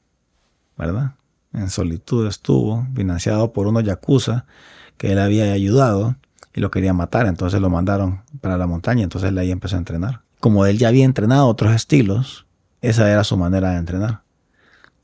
[0.78, 1.14] ¿verdad?
[1.54, 4.46] En solitud estuvo, financiado por unos yakuza
[4.98, 6.16] que él había ayudado
[6.54, 9.80] y lo quería matar, entonces lo mandaron para la montaña, entonces él ahí empezó a
[9.80, 10.22] entrenar.
[10.40, 12.46] Como él ya había entrenado otros estilos,
[12.82, 14.22] esa era su manera de entrenar.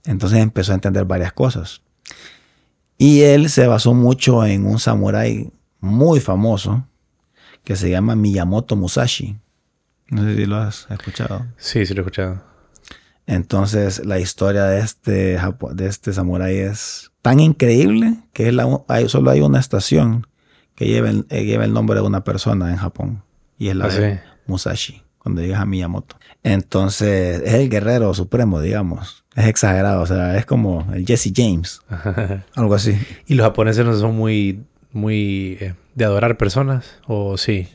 [0.06, 1.82] Entonces empezó a entender varias cosas.
[2.98, 6.88] Y él se basó mucho en un samurái muy famoso
[7.64, 9.38] que se llama Miyamoto Musashi.
[10.10, 11.46] No sé si lo has escuchado.
[11.58, 12.42] Sí, sí lo he escuchado.
[13.26, 15.38] Entonces la historia de este,
[15.74, 20.26] de este samurái es tan increíble que es la u- hay- solo hay una estación
[20.76, 23.24] que lleva el, eh, lleva el nombre de una persona en Japón.
[23.60, 24.22] Y es la Ah, de sí.
[24.46, 26.16] Musashi, cuando llegas a Miyamoto.
[26.42, 29.26] Entonces es el guerrero supremo, digamos.
[29.36, 31.82] Es exagerado, o sea, es como el Jesse James.
[32.56, 32.98] algo así.
[33.26, 34.64] ¿Y los japoneses no son muy,
[34.94, 36.86] muy eh, de adorar personas?
[37.08, 37.68] ¿O sí?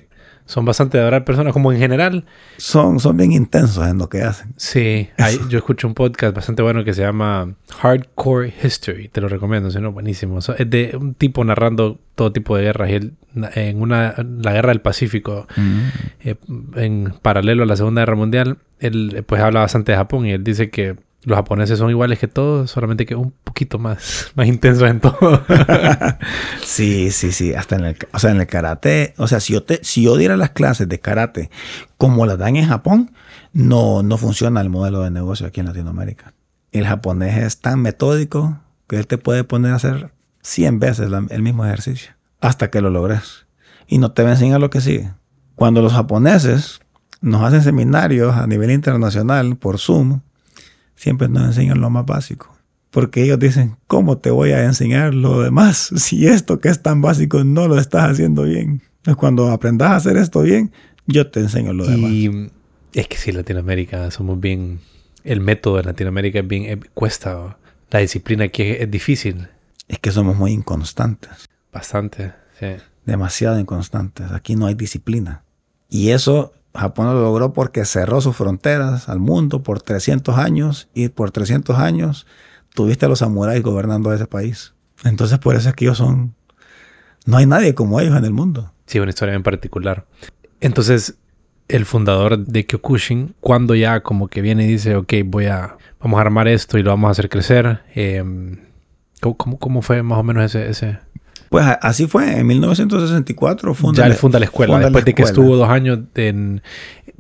[0.47, 2.25] Son bastante de adorar personas, como en general.
[2.57, 4.53] Son, son bien intensos en lo que hacen.
[4.57, 5.09] Sí,
[5.49, 9.93] yo escucho un podcast bastante bueno que se llama Hardcore History, te lo recomiendo, es
[9.93, 10.39] buenísimo.
[10.39, 13.15] es de un tipo narrando todo tipo de guerras y él,
[13.55, 15.81] en una, la guerra del Pacífico, mm.
[16.25, 16.37] eh,
[16.77, 20.45] en paralelo a la Segunda Guerra Mundial, él pues habla bastante de Japón y él
[20.45, 24.89] dice que los japoneses son iguales que todos, solamente que un poquito más, más intensos
[24.89, 25.45] en todo.
[26.65, 27.55] sí, sí, sí.
[27.55, 30.17] Hasta en el, o sea, en el karate, o sea, si yo, te, si yo
[30.17, 31.51] diera las clases de karate
[31.97, 33.13] como las dan en Japón,
[33.53, 36.35] no, no funciona el modelo de negocio aquí en Latinoamérica.
[36.73, 38.59] El japonés es tan metódico
[38.89, 40.11] que él te puede poner a hacer
[40.43, 43.47] 100 veces el mismo ejercicio hasta que lo logres.
[43.87, 45.13] Y no te va a enseñar lo que sigue.
[45.55, 46.81] Cuando los japoneses
[47.21, 50.21] nos hacen seminarios a nivel internacional por Zoom,
[50.95, 52.55] siempre nos enseñan lo más básico.
[52.91, 57.01] Porque ellos dicen, ¿cómo te voy a enseñar lo demás si esto que es tan
[57.01, 58.83] básico no lo estás haciendo bien?
[58.99, 60.73] Entonces, cuando aprendas a hacer esto bien,
[61.07, 62.11] yo te enseño lo demás.
[62.11, 62.51] Y
[62.93, 64.81] es que sí, Latinoamérica somos bien...
[65.25, 66.85] El método de Latinoamérica es bien...
[66.95, 67.57] cuesta.
[67.91, 69.49] La disciplina aquí es, difícil.
[69.89, 71.49] Es que somos muy inconstantes.
[71.73, 72.67] Bastante, sí.
[73.05, 74.31] Demasiado inconstantes.
[74.33, 75.43] Aquí no hay disciplina.
[75.89, 81.09] Y eso Japón lo logró porque cerró sus fronteras al mundo por 300 años y
[81.09, 82.27] por 300 años
[82.75, 84.75] tuviste a los samuráis gobernando ese país.
[85.05, 86.35] Entonces por eso es que ellos son...
[87.27, 88.73] No hay nadie como ellos en el mundo.
[88.87, 90.07] Sí, una historia en particular.
[90.61, 91.15] Entonces,
[91.69, 95.77] el fundador de Kyokushin, cuando ya como que viene y dice, ok, voy a...
[96.01, 97.81] Vamos a armar esto y lo vamos a hacer crecer.
[97.95, 98.59] Em,
[99.21, 100.99] ¿cómo, cómo, fue más o menos ese, ese,
[101.53, 105.55] pues así fue, en 1964 funda Ya él funda la escuela, después de que estuvo
[105.55, 106.63] dos años en,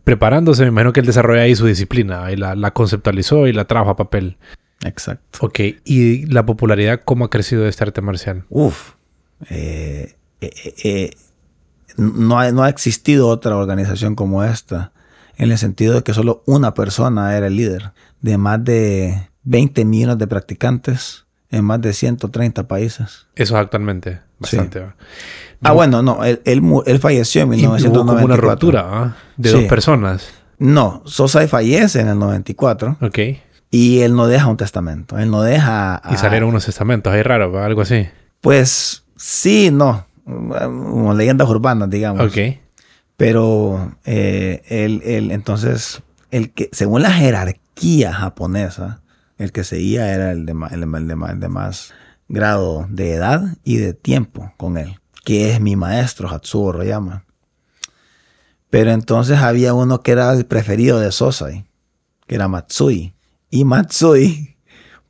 [0.04, 3.90] preparándose, me imagino que él desarrolló ahí su disciplina y la, conceptualizó y la trajo
[3.90, 4.38] a papel.
[4.86, 5.38] Exacto.
[5.42, 8.46] Ok, ¿y la popularidad cómo ha crecido de este arte marcial?
[8.48, 8.92] Uf,
[9.50, 11.10] eh, eh, eh,
[11.98, 14.92] no, ha, no ha existido otra organización como esta,
[15.36, 17.92] en el sentido de que solo una persona era el líder,
[18.22, 21.21] de más de 20 millones de practicantes
[21.52, 23.26] en más de 130 países.
[23.36, 24.82] Eso actualmente, bastante.
[25.62, 28.02] Ah, bueno, no, él, él, falleció en 1994.
[28.02, 29.16] Hubo como una ruptura ¿ah?
[29.36, 30.28] de dos personas.
[30.58, 32.96] No, Sosa fallece en el 94.
[33.00, 33.18] Ok.
[33.70, 35.18] Y él no deja un testamento.
[35.18, 36.02] Él no deja.
[36.10, 38.08] Y salieron unos testamentos ahí raro, algo así.
[38.40, 40.06] Pues sí, no.
[40.24, 42.26] Como leyendas urbanas, digamos.
[42.26, 42.58] Ok.
[43.16, 49.02] Pero eh, él, él, entonces, el que, según la jerarquía japonesa,
[49.42, 51.48] el que seguía era el de, más, el, de
[52.28, 57.24] grado de edad y de tiempo con él, que es mi maestro Hatsuo Royama.
[58.70, 61.66] Pero entonces había uno que era el preferido de Sosai,
[62.26, 63.14] que era Matsui.
[63.50, 64.56] Y Matsui,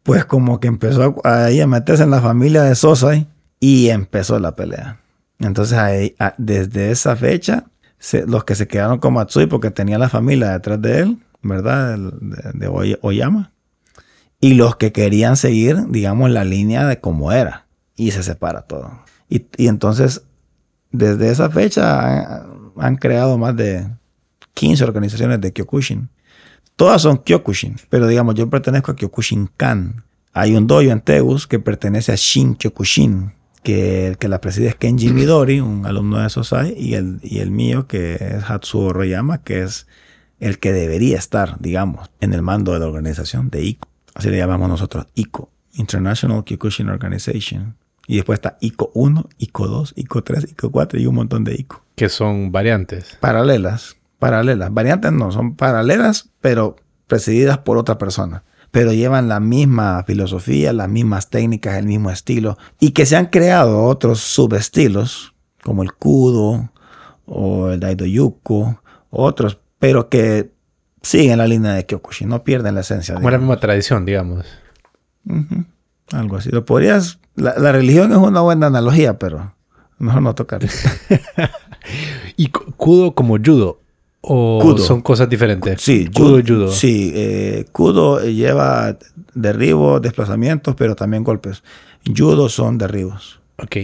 [0.03, 3.29] pues como que empezó a meterse en la familia de Sosai
[3.61, 5.01] y empezó la pelea.
[5.39, 5.79] Entonces
[6.39, 7.67] desde esa fecha,
[8.27, 11.97] los que se quedaron con Matsui porque tenía la familia detrás de él, ¿verdad?
[11.99, 13.52] De Oyama,
[14.43, 17.69] y los que querían seguir, digamos, la línea de cómo era.
[17.95, 19.05] Y se separa todo.
[19.29, 20.25] Y, entonces,
[20.91, 22.45] desde esa fecha
[22.77, 23.87] han, creado más de
[24.55, 26.09] 15 organizaciones de Kyokushin.
[26.75, 30.05] Todas son Kyokushin, pero digamos, yo pertenezco a Kyokushin-kan.
[30.33, 34.67] Hay un dojo en Tegus que pertenece a Shin Kyokushin, que el que la preside
[34.67, 38.93] es Kenji Midori, un alumno de Sosai, y el, y el mío, que es Hatsuo
[38.93, 39.87] Royama, que es
[40.41, 43.92] el que debería estar, digamos, en el mando de la organización de ICO.
[44.15, 47.77] Así le llamamos nosotros ICO, International Kyokushin Organization.
[48.07, 51.55] Y después está ICO 1, ICO 2, ICO 3, ICO 4 y un montón de
[51.55, 51.83] ICO.
[51.95, 53.17] Que son variantes.
[53.21, 53.97] Paralelas.
[54.19, 54.73] Paralelas.
[54.73, 58.45] Variantes no, son paralelas, pero presididas por otra persona.
[58.71, 62.57] Pero llevan la misma filosofía, las mismas técnicas, el mismo estilo.
[62.81, 66.71] Y que se han creado otros subestilos, como el Kudo
[67.27, 70.52] o el Daido Yuko, otros, pero que
[71.03, 73.15] siguen la línea de Kyokushin, no pierden la esencia.
[73.15, 74.47] Como la misma tradición, digamos.
[76.13, 76.51] Algo así.
[76.51, 77.19] Lo podrías.
[77.35, 79.55] La, religión es una buena analogía, pero
[79.99, 80.61] mejor no tocar.
[82.37, 83.81] ¿Y kudo como judo?
[84.21, 85.81] ¿O son cosas diferentes?
[85.81, 86.69] Sí, kudo y judo.
[86.69, 88.97] Sí, eh, kudo lleva
[89.35, 91.63] derribos, desplazamientos, pero también golpes.
[92.07, 93.41] Judo son derribos.
[93.59, 93.77] Ok.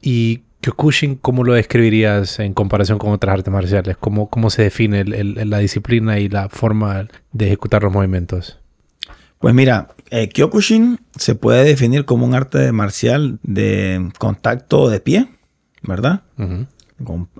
[0.00, 3.96] ¿Y Kyokushin, ¿cómo lo describirías en comparación con otras artes marciales?
[3.96, 8.60] ¿Cómo, cómo se define la disciplina y la forma de ejecutar los movimientos?
[9.40, 15.28] Pues mira, eh, Kyokushin se puede definir como un arte marcial de contacto de pie,
[15.82, 16.22] ¿verdad?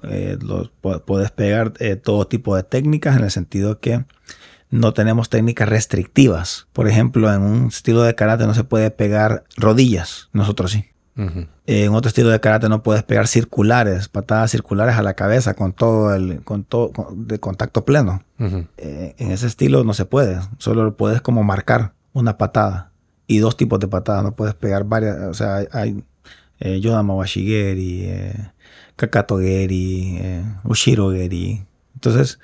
[0.03, 0.37] Eh,
[1.07, 4.05] puedes pegar eh, todo tipo de técnicas en el sentido que
[4.71, 6.67] no tenemos técnicas restrictivas.
[6.73, 10.92] Por ejemplo, en un estilo de karate no se puede pegar rodillas, nosotros sí.
[11.15, 15.73] En otro estilo de karate no puedes pegar circulares, patadas circulares a la cabeza con
[15.73, 18.25] todo el con todo de contacto pleno.
[18.79, 22.93] Eh, en ese estilo no se puede, solo puedes como marcar una patada
[23.27, 26.05] y dos tipos de patadas, no puedes pegar varias, o sea, hay, hay
[26.61, 28.51] eh, Yodama Washigeri, eh,
[28.97, 31.65] Kakato Geri, eh, Ushiro Geri.
[31.95, 32.39] Entonces,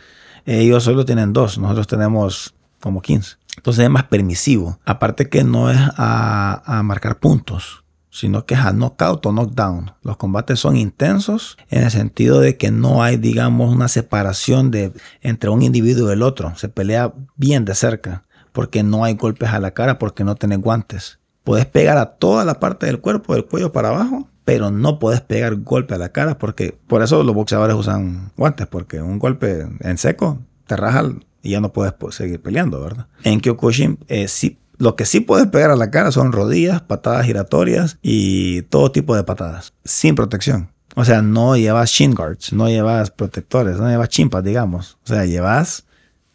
[0.46, 3.36] ellos solo tienen dos, nosotros tenemos como 15.
[3.56, 4.78] Entonces es más permisivo.
[4.84, 9.92] Aparte que no es a, a marcar puntos, sino que es a knockout o knockdown.
[10.02, 14.92] Los combates son intensos en el sentido de que no hay, digamos, una separación de,
[15.20, 16.56] entre un individuo y el otro.
[16.56, 20.60] Se pelea bien de cerca porque no hay golpes a la cara, porque no tenés
[20.60, 21.18] guantes.
[21.44, 25.20] Puedes pegar a toda la parte del cuerpo, del cuello para abajo, pero no puedes
[25.20, 29.66] pegar golpe a la cara porque por eso los boxeadores usan guantes, porque un golpe
[29.80, 31.04] en seco te raja
[31.42, 33.06] y ya no puedes seguir peleando, ¿verdad?
[33.24, 37.26] En Kyokushin eh, sí, lo que sí puedes pegar a la cara son rodillas, patadas
[37.26, 40.70] giratorias y todo tipo de patadas, sin protección.
[40.94, 44.98] O sea, no llevas shin guards, no llevas protectores, no llevas chimpas, digamos.
[45.04, 45.84] O sea, llevas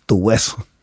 [0.05, 0.65] tu hueso.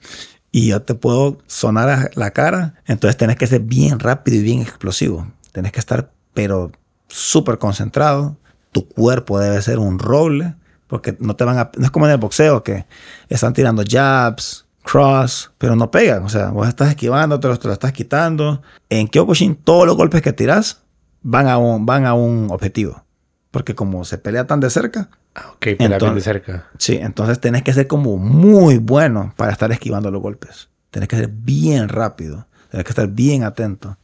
[0.53, 2.75] Y yo te puedo sonar a la cara.
[2.87, 5.31] Entonces tenés que ser bien rápido y bien explosivo.
[5.53, 6.73] Tenés que estar, pero
[7.07, 8.37] súper concentrado.
[8.73, 10.57] Tu cuerpo debe ser un roble,
[10.89, 11.71] porque no te van a.
[11.77, 12.85] No es como en el boxeo que
[13.29, 16.25] están tirando jabs, cross, pero no pegan.
[16.25, 18.63] O sea, vos estás esquivando, te lo, te lo estás quitando.
[18.89, 20.83] En Kyokushin, todos los golpes que tiras
[21.23, 23.05] van a un, van a un objetivo.
[23.51, 25.11] Porque como se pelea tan de cerca.
[25.35, 26.69] Ah, ok, pelea tan de cerca.
[26.79, 30.69] Sí, entonces tenés que ser como muy bueno para estar esquivando los golpes.
[30.91, 32.47] Tenés que ser bien rápido.
[32.71, 33.97] Tenés que estar bien atento.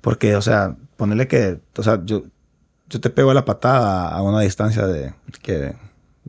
[0.00, 1.60] Porque, o sea, ponerle que.
[1.76, 2.24] O sea, yo,
[2.88, 5.76] yo te pego la patada a una distancia de que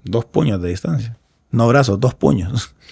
[0.03, 1.17] dos puños de distancia.
[1.49, 2.75] No brazos, dos puños.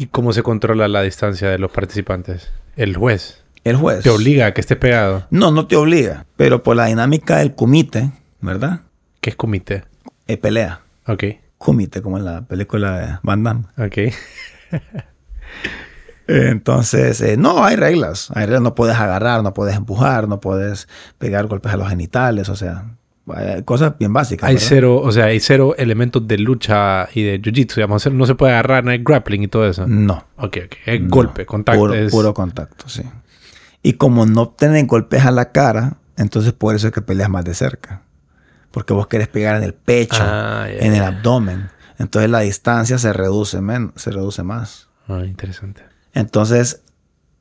[0.00, 2.52] ¿Y cómo se controla la distancia de los participantes?
[2.76, 3.42] El juez.
[3.64, 4.04] El juez.
[4.04, 5.26] ¿Te obliga a que esté pegado?
[5.30, 6.24] No, no te obliga.
[6.36, 8.82] Pero por la dinámica del comité, ¿verdad?
[9.20, 9.82] ¿Qué es comité?
[10.28, 10.82] Eh, pelea.
[11.08, 11.24] Ok.
[11.58, 13.64] Comité, como en la película de Van Damme.
[13.76, 14.14] Ok.
[16.28, 18.30] Entonces, eh, no, hay reglas.
[18.34, 18.62] Hay reglas.
[18.62, 20.86] No puedes agarrar, no puedes empujar, no puedes
[21.18, 22.48] pegar golpes a los genitales.
[22.50, 22.84] O sea,
[23.64, 24.48] cosas bien básicas.
[24.48, 28.34] Hay cero, o sea, hay cero elementos de lucha y de jiu-jitsu, digamos, no se
[28.34, 29.86] puede agarrar, no hay grappling y todo eso.
[29.86, 30.26] No.
[30.36, 30.76] Ok, ok.
[30.86, 31.80] Es golpe, contacto.
[31.80, 33.02] Puro, puro, contacto, sí.
[33.82, 37.44] Y como no tienen golpes a la cara, entonces por eso es que peleas más
[37.44, 38.02] de cerca.
[38.70, 41.68] Porque vos querés pegar en el pecho, ah, en el abdomen.
[41.98, 44.88] Entonces la distancia se reduce, men se reduce más.
[45.08, 45.82] Ah, interesante.
[46.12, 46.82] Entonces,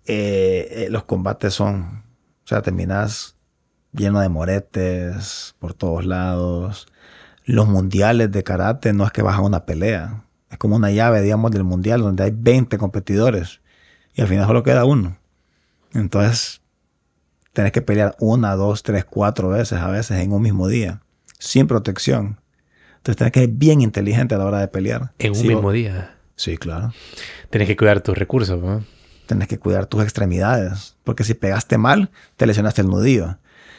[0.05, 2.03] eh, eh, los combates son,
[2.43, 3.36] o sea, terminas
[3.97, 6.87] lleno de moretes por todos lados.
[7.45, 10.23] Los mundiales de karate no es que vas a una pelea.
[10.49, 13.61] Es como una llave, digamos, del mundial donde hay 20 competidores
[14.15, 15.17] y al final solo queda uno.
[15.93, 16.61] Entonces,
[17.53, 21.01] tenés que pelear una, dos, tres, cuatro veces a veces en un mismo día,
[21.39, 22.39] sin protección.
[22.97, 25.13] Entonces, tenés que ser bien inteligente a la hora de pelear.
[25.19, 26.15] En un mismo día.
[26.35, 26.93] Sí, claro.
[27.49, 28.83] Tenés que cuidar tus recursos, ¿no?
[29.25, 30.95] Tenés que cuidar tus extremidades.
[31.03, 33.37] Porque si pegaste mal, te lesionaste el nudillo.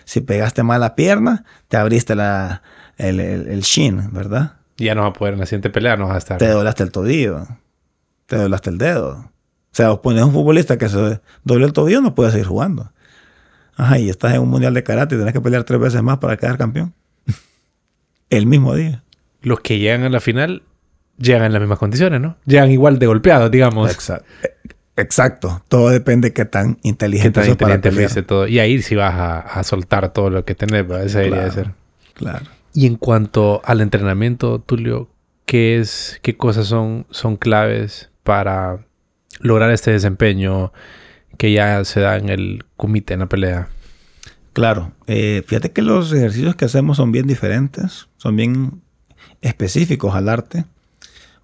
[0.08, 2.62] Si pegaste mal la pierna, te abriste la,
[2.96, 4.54] el, el, shin, ¿verdad?
[4.78, 6.38] ya no vas a poder en la siguiente pelea, no vas a estar.
[6.38, 7.46] Te doblaste el tobillo.
[8.24, 9.10] Te doblaste el dedo.
[9.18, 9.30] O
[9.70, 12.90] sea, vos pones un futbolista que se doble el tobillo, no puede seguir jugando.
[13.76, 16.16] Ajá, y estás en un mundial de karate y tenés que pelear tres veces más
[16.16, 16.94] para quedar campeón.
[18.30, 19.04] el mismo día.
[19.42, 20.62] Los que llegan a la final
[21.18, 22.38] llegan en las mismas condiciones, ¿no?
[22.46, 23.90] Llegan igual de golpeados, digamos.
[23.92, 24.24] Exacto.
[24.98, 25.62] Exacto.
[25.68, 28.48] Todo depende de qué tan inteligente, qué tan inteligente todo.
[28.48, 29.14] Y ahí sí vas
[29.46, 30.84] a, soltar todo lo que tenés.
[31.04, 31.70] Esa debería de ser.
[32.14, 32.44] Claro.
[32.74, 35.08] Y en cuanto al entrenamiento, Tulio,
[35.46, 38.80] ¿qué, es, qué cosas son, son claves para
[39.38, 40.72] lograr este desempeño
[41.36, 43.68] que ya se da en el comité, en la pelea?
[44.52, 44.90] Claro.
[45.06, 48.08] Eh, fíjate que los ejercicios que hacemos son bien diferentes.
[48.16, 48.82] Son bien
[49.42, 50.64] específicos al arte.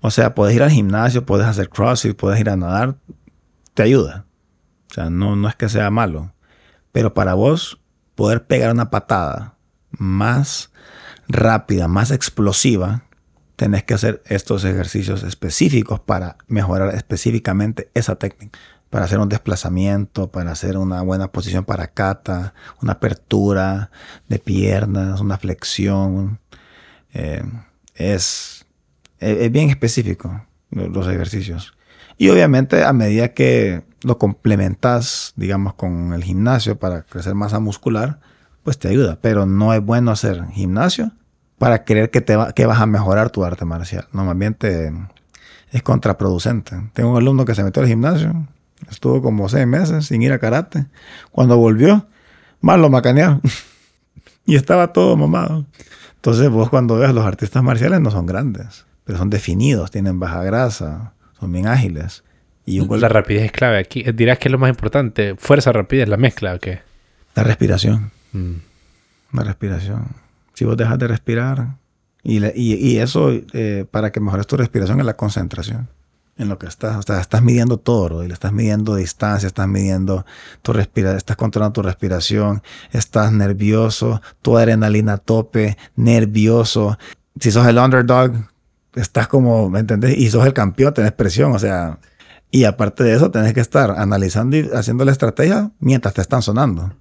[0.01, 2.97] O sea, puedes ir al gimnasio, puedes hacer crossfit, puedes ir a nadar,
[3.75, 4.27] te ayuda.
[4.91, 6.33] O sea, no, no es que sea malo.
[6.93, 7.81] Pero para vos
[8.15, 9.57] poder pegar una patada
[9.91, 10.71] más
[11.29, 13.05] rápida, más explosiva,
[13.57, 18.59] tenés que hacer estos ejercicios específicos para mejorar específicamente esa técnica.
[18.91, 23.91] Para hacer un desplazamiento, para hacer una buena posición para kata, una apertura
[24.29, 26.39] de piernas, una flexión.
[27.13, 27.43] Eh,
[27.95, 28.67] es,
[29.19, 31.74] es bien específico los ejercicios.
[32.17, 38.21] Y obviamente a medida que lo complementas, digamos, con el gimnasio para crecer masa muscular,
[38.63, 39.19] pues te ayuda.
[39.21, 41.13] Pero no es bueno hacer gimnasio
[41.59, 44.07] para creer que, te va, que vas a mejorar tu arte marcial.
[44.13, 44.31] No,
[45.73, 46.91] es contraproducente.
[46.93, 48.47] Tengo un alumno que se metió al gimnasio,
[48.91, 50.87] estuvo como seis meses sin ir a karate.
[51.33, 52.07] Cuando volvió,
[52.61, 53.41] más lo macanearon.
[54.47, 55.67] y estaba todo mamado.
[56.17, 60.43] Entonces vos cuando ves los artistas marciales no son grandes, pero son definidos, tienen baja
[60.43, 62.25] grasa, son bien ágiles.
[62.67, 64.05] Y la rapidez es clave aquí.
[64.15, 65.35] Dirás que es lo más importante.
[65.37, 66.81] Fuerza, rapidez, la mezcla o qué?
[67.35, 68.11] La respiración.
[68.33, 68.55] Mm.
[69.33, 70.07] La respiración.
[70.55, 71.77] Si vos dejas de respirar,
[72.23, 75.89] y, y, eso eh, para que mejores tu respiración es la concentración
[76.39, 76.97] en lo que estás.
[76.97, 80.25] O sea, estás midiendo todo, y le estás midiendo distancia, estás midiendo
[80.63, 82.63] tu respiración, estás controlando tu respiración,
[82.93, 86.99] estás nervioso, tu adrenalina tope, nervioso.
[87.39, 88.33] Si sos el underdog,
[88.95, 90.17] estás como, ¿me entendés?
[90.19, 91.99] Y sos el campeón, tenés presión, o sea,
[92.51, 96.43] y aparte de eso, tenés que estar analizando y haciendo la estrategia mientras te están
[96.43, 96.93] sonando.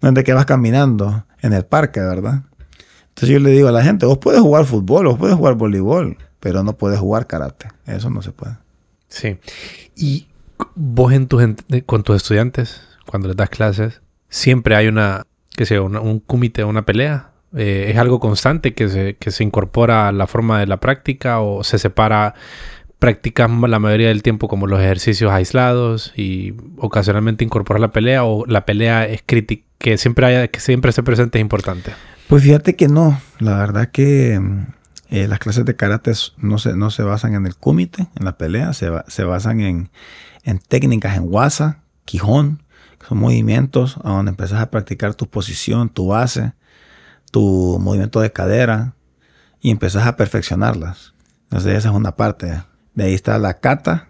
[0.00, 2.44] No es de que vas caminando en el parque, ¿verdad?
[3.08, 6.16] Entonces yo le digo a la gente, vos puedes jugar fútbol, vos puedes jugar voleibol,
[6.40, 7.68] pero no puedes jugar karate.
[7.86, 8.56] Eso no se puede.
[9.08, 9.38] Sí.
[9.94, 10.28] Y
[10.74, 11.42] vos en tus,
[11.86, 15.24] con tus estudiantes, cuando les das clases, siempre hay una,
[15.56, 17.32] que sea, un comité, una pelea.
[17.54, 21.40] Eh, ¿Es algo constante que se, que se incorpora a la forma de la práctica
[21.40, 22.34] o se separa
[22.98, 28.46] practicas la mayoría del tiempo como los ejercicios aislados y ocasionalmente incorporar la pelea o
[28.46, 31.92] la pelea es crítica, que siempre haya, que siempre esté presente es importante?
[32.28, 34.40] Pues fíjate que no, la verdad que
[35.10, 38.36] eh, las clases de karate no se, no se basan en el kumite, en la
[38.36, 39.90] pelea, se, se basan en,
[40.44, 42.62] en, técnicas en waza, quijón,
[42.98, 46.54] que son movimientos donde empezás a practicar tu posición, tu base,
[47.30, 48.94] tu movimiento de cadera
[49.60, 51.14] y empezás a perfeccionarlas.
[51.44, 52.62] Entonces esa es una parte.
[52.94, 54.08] De ahí está la kata,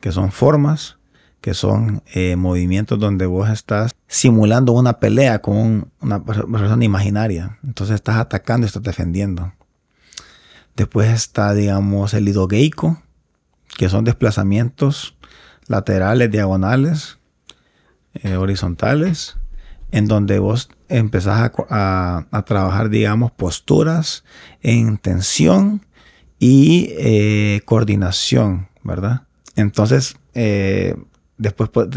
[0.00, 0.98] que son formas,
[1.40, 7.58] que son eh, movimientos donde vos estás simulando una pelea con una persona imaginaria.
[7.64, 9.52] Entonces estás atacando y estás defendiendo.
[10.76, 13.02] Después está, digamos, el idogeico,
[13.76, 15.16] que son desplazamientos
[15.66, 17.18] laterales, diagonales,
[18.14, 19.36] eh, horizontales,
[19.92, 24.24] en donde vos empezás a, trabajar, digamos, posturas
[24.60, 25.86] en tensión
[26.40, 29.22] y eh, coordinación, ¿verdad?
[29.54, 30.16] Entonces,
[31.42, 31.88] Después, pues,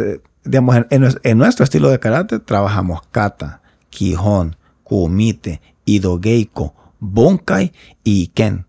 [0.44, 7.72] digamos, en, nuestro estilo de karate trabajamos kata, quijón, kumite, idogeiko, bunkai
[8.04, 8.66] y ken.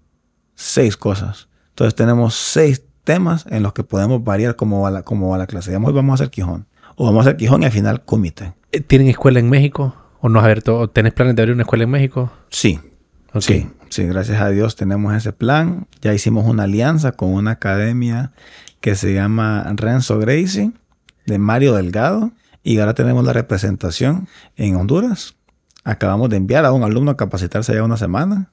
[0.55, 1.49] Seis cosas.
[1.71, 5.03] Entonces tenemos seis temas en los que podemos variar cómo va la,
[5.39, 5.75] la clase.
[5.75, 6.67] Hoy vamos a hacer quijón.
[6.97, 8.55] O vamos a hacer quijón y al final kumite.
[8.73, 9.95] Eh, ¿Tienen escuela en México?
[10.21, 10.79] ¿O no has abierto?
[10.79, 12.33] ¿O tenés planes de abrir una escuela en México?
[12.51, 12.81] Sí.
[13.41, 15.87] Sí, sí, gracias a Dios tenemos ese plan.
[16.01, 18.33] Ya hicimos una alianza con una academia
[18.81, 20.73] que se llama Renzo Gracie,
[21.27, 22.33] de Mario Delgado.
[22.63, 25.37] Y ahora tenemos la representación en Honduras.
[25.85, 28.53] Acabamos de enviar a un alumno a capacitarse ya una semana.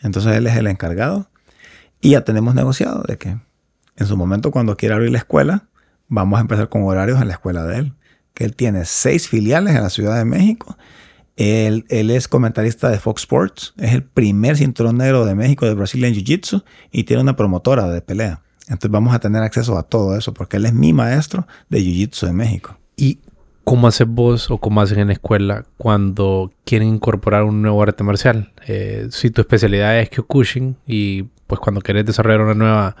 [0.00, 1.30] Entonces él es el encargado.
[2.00, 3.38] Y ya tenemos negociado de que
[3.96, 5.68] en su momento cuando quiera abrir la escuela,
[6.08, 7.92] vamos a empezar con horarios en la escuela de él.
[8.34, 10.76] Que él tiene seis filiales en la Ciudad de México.
[11.36, 13.74] Él, es comentarista de Fox Sports.
[13.78, 18.00] Es el primer cinturón negro de México de Brazilian Jiu-Jitsu y tiene una promotora de
[18.00, 18.42] pelea.
[18.62, 22.26] Entonces vamos a tener acceso a todo eso porque él es mi maestro de Jiu-Jitsu
[22.26, 22.76] de México.
[22.96, 23.20] ¿Y
[23.64, 28.02] cómo haces vos o cómo hacen en la escuela cuando quieren incorporar un nuevo arte
[28.02, 28.52] marcial?
[28.66, 32.96] Eh, si tu especialidad es Kyokushin y pues cuando querés desarrollar una nueva,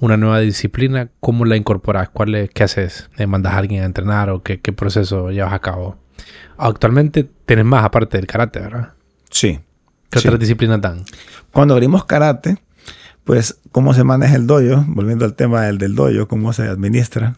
[0.00, 2.08] una nueva disciplina, ¿cómo la incorporas?
[2.08, 3.10] ¿Cuál es, ¿Qué haces?
[3.28, 5.98] ¿Mandas a alguien a entrenar o qué, proceso llevas a cabo?
[6.56, 8.94] Actualmente tienes más aparte del karate, ¿verdad?
[9.30, 9.60] Sí.
[10.10, 11.04] ¿Qué otras disciplinas dan?
[11.52, 12.58] Cuando abrimos karate,
[13.24, 17.36] pues cómo se maneja el dojo, volviendo al tema del, del dojo, cómo se administra.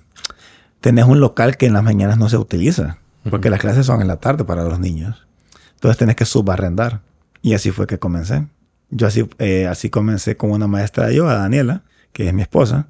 [0.81, 2.99] Tenés un local que en las mañanas no se utiliza,
[3.29, 5.27] porque las clases son en la tarde para los niños.
[5.75, 7.01] Entonces tenés que subarrendar.
[7.43, 8.47] Y así fue que comencé.
[8.91, 11.83] Yo así, eh, así comencé con una maestra de yoga, Daniela,
[12.13, 12.89] que es mi esposa.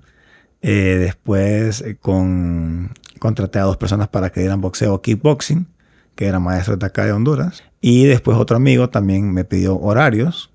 [0.61, 5.67] Eh, después eh, con, contraté a dos personas para que dieran boxeo o kickboxing,
[6.15, 7.63] que eran maestros de acá de Honduras.
[7.81, 10.51] Y después otro amigo también me pidió horarios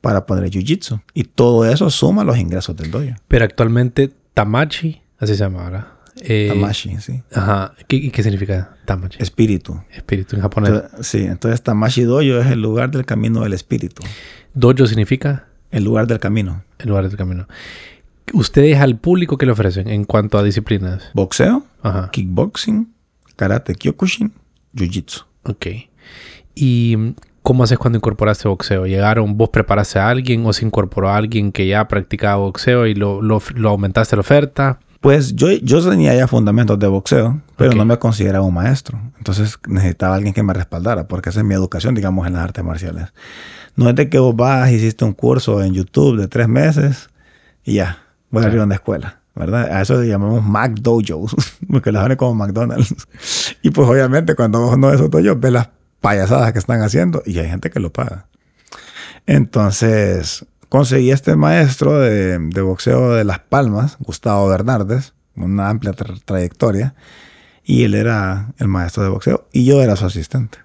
[0.00, 1.02] para poner jiu-jitsu.
[1.14, 3.16] Y todo eso suma los ingresos del dojo.
[3.28, 5.96] Pero actualmente Tamachi, así se llama ahora.
[6.20, 7.22] Eh, tamashi, sí.
[7.32, 7.74] Ajá.
[7.88, 9.22] ¿Qué, ¿Qué, significa Tamachi?
[9.22, 9.82] Espíritu.
[9.90, 10.82] Espíritu en japonés.
[11.00, 14.02] sí, entonces Tamashi Dojo es el lugar del camino del espíritu.
[14.54, 15.46] ¿Dojo significa?
[15.70, 16.64] El lugar del camino.
[16.78, 17.46] El lugar del camino.
[18.32, 21.10] ¿Ustedes al público qué le ofrecen en cuanto a disciplinas?
[21.14, 21.64] Boxeo,
[22.12, 22.92] kickboxing,
[23.36, 24.32] karate kyokushin,
[24.74, 25.24] jiu-jitsu.
[25.44, 25.66] Ok.
[26.54, 27.14] ¿Y
[27.46, 28.86] ¿Cómo haces cuando incorporaste boxeo?
[28.86, 32.94] ¿Llegaron, vos preparaste a alguien o se incorporó a alguien que ya practicaba boxeo y
[32.96, 34.80] lo, lo, aumentaste la oferta?
[35.00, 38.98] Pues yo, yo tenía ya fundamentos de boxeo, pero no me consideraba un maestro.
[39.18, 42.64] Entonces necesitaba alguien que me respaldara, porque esa es mi educación, digamos, en las artes
[42.64, 43.12] marciales.
[43.76, 47.10] No es de que vos vas, hiciste un curso en YouTube de tres meses
[47.62, 48.05] y ya,
[48.36, 49.20] voy a abrir una escuela.
[49.36, 49.70] ¿verdad?
[49.70, 51.36] A eso le llamamos Mac Dojos,
[51.70, 53.06] porque las abren como McDonald's.
[53.62, 55.68] Y pues obviamente cuando uno de esos dojos ve las
[56.00, 58.26] payasadas que están haciendo y hay gente que lo paga.
[59.26, 66.94] Entonces conseguí este maestro de, boxeo de Las Palmas, Gustavo Bernardes, una amplia trayectoria,
[67.62, 70.58] y él era el maestro de boxeo y yo era su asistente.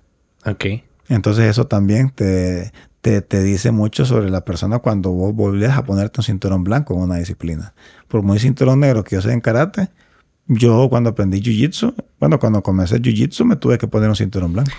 [0.46, 0.66] Ok.
[1.10, 6.20] Entonces eso también te, te, dice mucho sobre la persona cuando vos volvés a ponerte
[6.20, 7.74] un cinturón blanco en una disciplina.
[8.08, 9.90] Por muy cinturón negro que yo sea en karate,
[10.48, 14.72] yo cuando aprendí jiu-jitsu, bueno, cuando comencé jiu-jitsu me tuve que poner un cinturón blanco.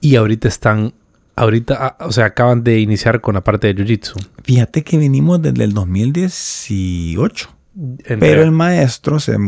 [0.00, 0.92] Y ahorita están,
[1.36, 4.14] ahorita, ah, o sea, acaban de iniciar con la parte de jiu-jitsu.
[4.42, 7.56] Fíjate que venimos desde el 2018.
[8.04, 9.38] Pero el maestro se,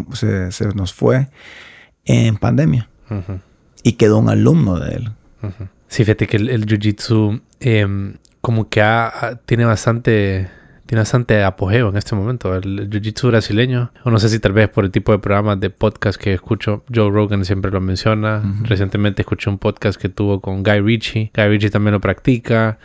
[0.75, 1.29] nos fue
[2.05, 2.89] en pandemia.
[3.83, 5.11] Y quedó un alumno de él.
[5.93, 8.83] Sí, fíjate que el, jiu-jitsu em, como que
[9.45, 10.49] tiene bastante
[10.87, 12.57] tiene bastante apogeo en este momento.
[12.57, 15.69] El, jiu-jitsu brasileño, o no sé si tal vez por el tipo de programas de
[15.69, 18.43] podcast que escucho, Joe Rogan siempre lo menciona.
[18.63, 21.31] Recientemente escuché un podcast que tuvo con Guy Ritchie.
[21.35, 22.79] Guy Ritchie también lo practica.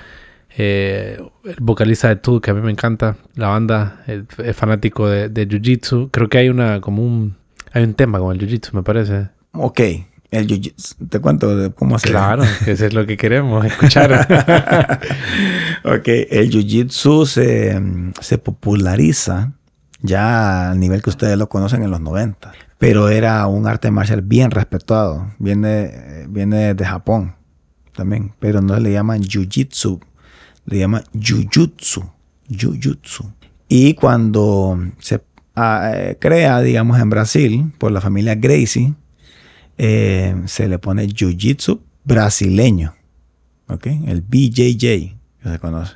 [0.58, 5.30] Eh, el vocalista de Tool, que a mí me encanta, la banda, es fanático de,
[5.30, 6.10] de jiu-jitsu.
[6.12, 7.38] Creo que hay una, como un,
[7.72, 9.30] hay un tema con el jiu-jitsu, me parece.
[9.54, 9.80] Ok,
[10.32, 11.10] el jiu-jitsu.
[11.10, 12.12] Te cuento cómo hacer.
[12.12, 14.12] Claro, eso es lo que queremos escuchar.
[15.84, 17.82] ok, el jiu-jitsu se,
[18.22, 19.54] se, populariza
[20.02, 22.54] ya a nivel que ustedes lo conocen en los 90.
[22.78, 25.32] Pero era un arte marcial bien respetado.
[25.40, 27.36] Viene, viene de Japón
[27.96, 28.34] también.
[28.40, 30.00] Pero no le llaman jiu-jitsu.
[30.66, 32.04] Le llaman jujutsu.
[32.50, 33.32] Jujutsu.
[33.70, 35.22] Y cuando se
[35.56, 38.94] ah, eh, crea, digamos, en Brasil, por la familia Gracie,
[39.78, 42.94] eh, se le pone Jiu-Jitsu brasileño.
[43.68, 43.88] ¿Ok?
[44.06, 45.94] El BJJ, que se conoce.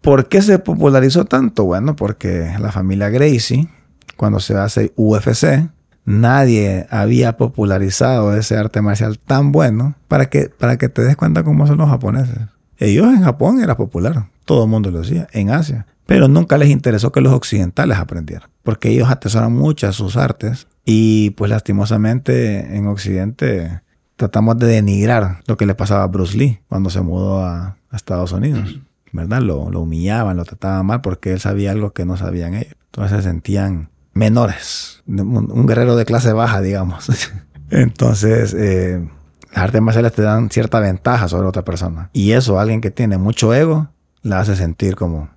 [0.00, 1.64] ¿Por qué se popularizó tanto?
[1.64, 3.68] Bueno, porque la familia Gracie,
[4.16, 5.70] cuando se hace UFC,
[6.04, 11.42] nadie había popularizado ese arte marcial tan bueno para que, para que te des cuenta
[11.42, 12.36] cómo son los japoneses.
[12.76, 15.86] Ellos en Japón era popular, todo el mundo lo decía, en Asia.
[16.06, 21.30] Pero nunca les interesó que los occidentales aprendieran, porque ellos atesoran muchas sus artes y
[21.30, 23.80] pues lastimosamente en Occidente
[24.16, 28.32] tratamos de denigrar lo que le pasaba a Bruce Lee cuando se mudó a, Estados
[28.32, 28.80] Unidos.
[29.12, 29.40] ¿Verdad?
[29.40, 32.74] Lo, lo, humillaban, lo trataban mal porque él sabía algo que no sabían ellos.
[32.86, 37.08] Entonces se sentían menores, un, guerrero de clase baja, digamos.
[37.70, 39.06] Entonces, eh,
[39.52, 42.10] las artes marciales te dan cierta ventaja sobre otra persona.
[42.12, 43.90] Y eso, alguien que tiene mucho ego,
[44.22, 45.28] la hace sentir como...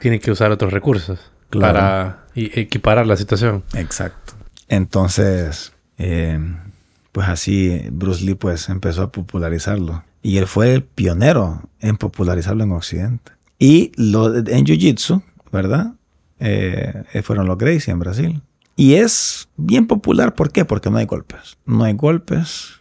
[0.00, 3.62] Tiene que usar otros recursos para equiparar la situación.
[3.74, 4.34] Exacto.
[4.72, 6.40] Entonces, eh,
[7.12, 10.02] pues así Bruce Lee pues empezó a popularizarlo.
[10.22, 13.32] Y él fue el pionero en popularizarlo en Occidente.
[13.58, 15.92] Y lo, en Jiu-Jitsu, ¿verdad?
[16.40, 18.40] Eh, fueron los Gracie en Brasil.
[18.74, 20.64] Y es bien popular, ¿por qué?
[20.64, 21.58] Porque no hay golpes.
[21.66, 22.80] No hay golpes.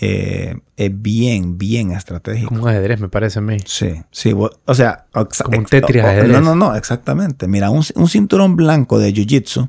[0.00, 2.48] Eh, es bien, bien estratégico.
[2.48, 3.58] Como un ajedrez, me parece a mí.
[3.64, 4.34] Sí, sí.
[4.34, 6.32] O sea, como un Tetris ajedrez.
[6.32, 7.46] No, no, no, exactamente.
[7.46, 9.68] Mira, un, un cinturón blanco de Jiu-Jitsu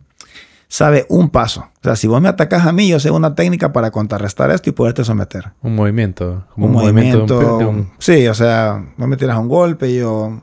[0.69, 1.61] sabe un paso.
[1.61, 4.69] O sea, si vos me atacas a mí, yo sé una técnica para contrarrestar esto
[4.69, 5.51] y poderte someter.
[5.61, 6.45] Un movimiento.
[6.55, 7.85] un, movimiento.
[7.97, 10.39] Sí, o sea, vos me tiras un golpe, yo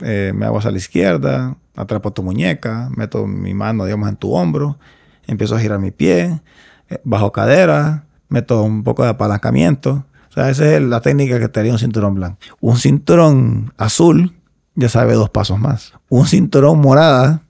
[0.00, 4.34] eh, me hago a la izquierda, atrapo tu muñeca, meto mi mano, digamos, en tu
[4.34, 4.78] hombro,
[5.26, 6.40] empiezo a girar mi pie,
[6.90, 10.04] eh, bajo cadera, meto un poco de apalancamiento.
[10.28, 12.38] O sea, esa es la técnica que te haría un cinturón blanco.
[12.60, 14.34] Un cinturón azul
[14.74, 15.94] ya sabe dos pasos más.
[16.08, 17.42] Un cinturón morada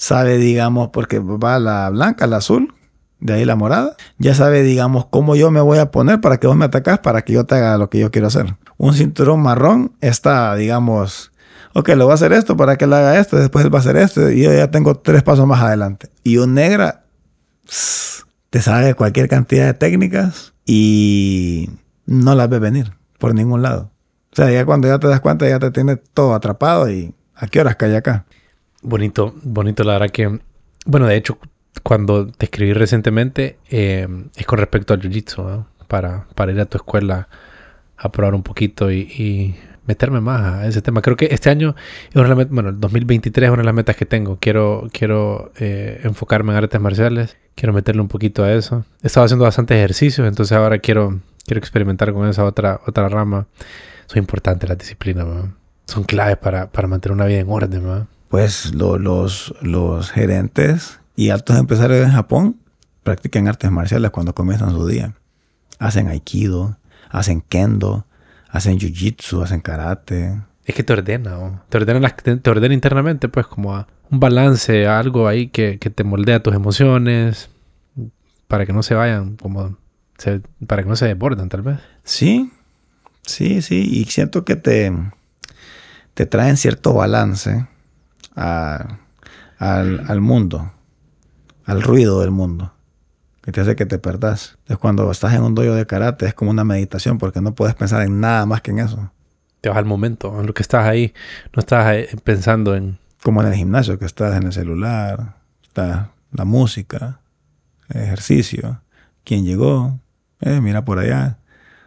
[0.00, 2.72] sabe, digamos, porque va la blanca, la azul,
[3.20, 6.46] de ahí la morada, ya sabe, digamos, cómo yo me voy a poner para que
[6.46, 8.56] vos me atacás, para que yo te haga lo que yo quiero hacer.
[8.78, 11.32] Un cinturón marrón está, digamos,
[11.74, 13.82] ok, lo voy a hacer esto para que él haga esto, después él va a
[13.82, 16.08] hacer esto, y yo ya tengo tres pasos más adelante.
[16.24, 17.04] Y un negra
[18.48, 21.68] te sabe cualquier cantidad de técnicas y
[22.06, 23.90] no las ve venir por ningún lado.
[24.32, 27.48] O sea, ya cuando ya te das cuenta, ya te tiene todo atrapado y ¿a
[27.48, 28.24] qué horas cae acá?
[28.82, 30.40] Bonito, bonito, la verdad que,
[30.86, 31.38] bueno, de hecho,
[31.82, 36.78] cuando te escribí recientemente, eh, es con respecto al Jiu-Jitsu, para, para ir a tu
[36.78, 37.28] escuela
[37.96, 39.56] a probar un poquito y,
[39.86, 41.02] meterme más a ese tema.
[41.02, 41.74] Creo que este año,
[42.14, 44.38] bueno, el 2023 es una de las metas que tengo.
[44.38, 48.84] Quiero, quiero eh, enfocarme en artes marciales, quiero meterle un poquito a eso.
[49.02, 53.48] He estado haciendo bastantes ejercicios, entonces ahora quiero, quiero experimentar con esa otra, otra rama.
[54.06, 55.26] Son importantes las disciplinas,
[55.86, 58.06] son claves para, para mantener una vida en orden.
[58.30, 62.56] Pues los, los gerentes y altos empresarios en Japón
[63.02, 65.14] practican artes marciales cuando comienzan su día.
[65.80, 66.78] Hacen aikido,
[67.08, 68.06] hacen kendo,
[68.48, 70.40] hacen jiu-jitsu, hacen karate.
[70.64, 75.26] Es que te ordena, te ordena, te ordena internamente, pues, como a un balance, algo
[75.26, 77.50] ahí que, que te moldea tus emociones
[78.46, 79.76] para que no se vayan como
[80.68, 81.80] para que no se desborden tal vez.
[82.04, 82.52] Sí,
[83.22, 83.88] sí, sí.
[83.90, 84.92] Y siento que te,
[86.14, 87.66] te traen cierto balance
[88.34, 88.98] al,
[89.58, 90.72] al, mundo,
[91.64, 92.72] al ruido del mundo,
[93.42, 94.56] que te hace que te perdas.
[94.60, 97.74] Entonces cuando estás en un doyo de karate es como una meditación porque no puedes
[97.74, 99.10] pensar en nada más que en eso.
[99.60, 101.12] Te vas al momento, en lo que estás ahí,
[101.54, 102.98] no estás eh, pensando en...
[103.22, 107.20] Como en el gimnasio, que estás en el celular, está la música,
[107.90, 108.80] el ejercicio,
[109.24, 109.98] quién llegó,
[110.40, 111.36] eh, mira por allá,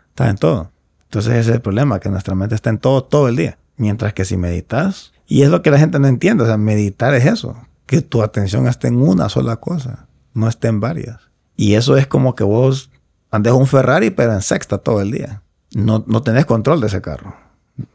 [0.10, 0.72] está en todo.
[1.06, 3.58] Entonces ese es el problema, que nuestra mente está en todo todo el día.
[3.78, 7.14] Mientras que si meditas, y es lo que la gente no entiende, o sea, meditar
[7.14, 7.56] es eso,
[7.86, 11.30] que tu atención esté en una sola cosa, no esté en varias.
[11.56, 12.90] Y eso es como que vos
[13.32, 15.42] andes un Ferrari, pero en sexta todo el día.
[15.74, 17.36] No, no tenés control de ese carro.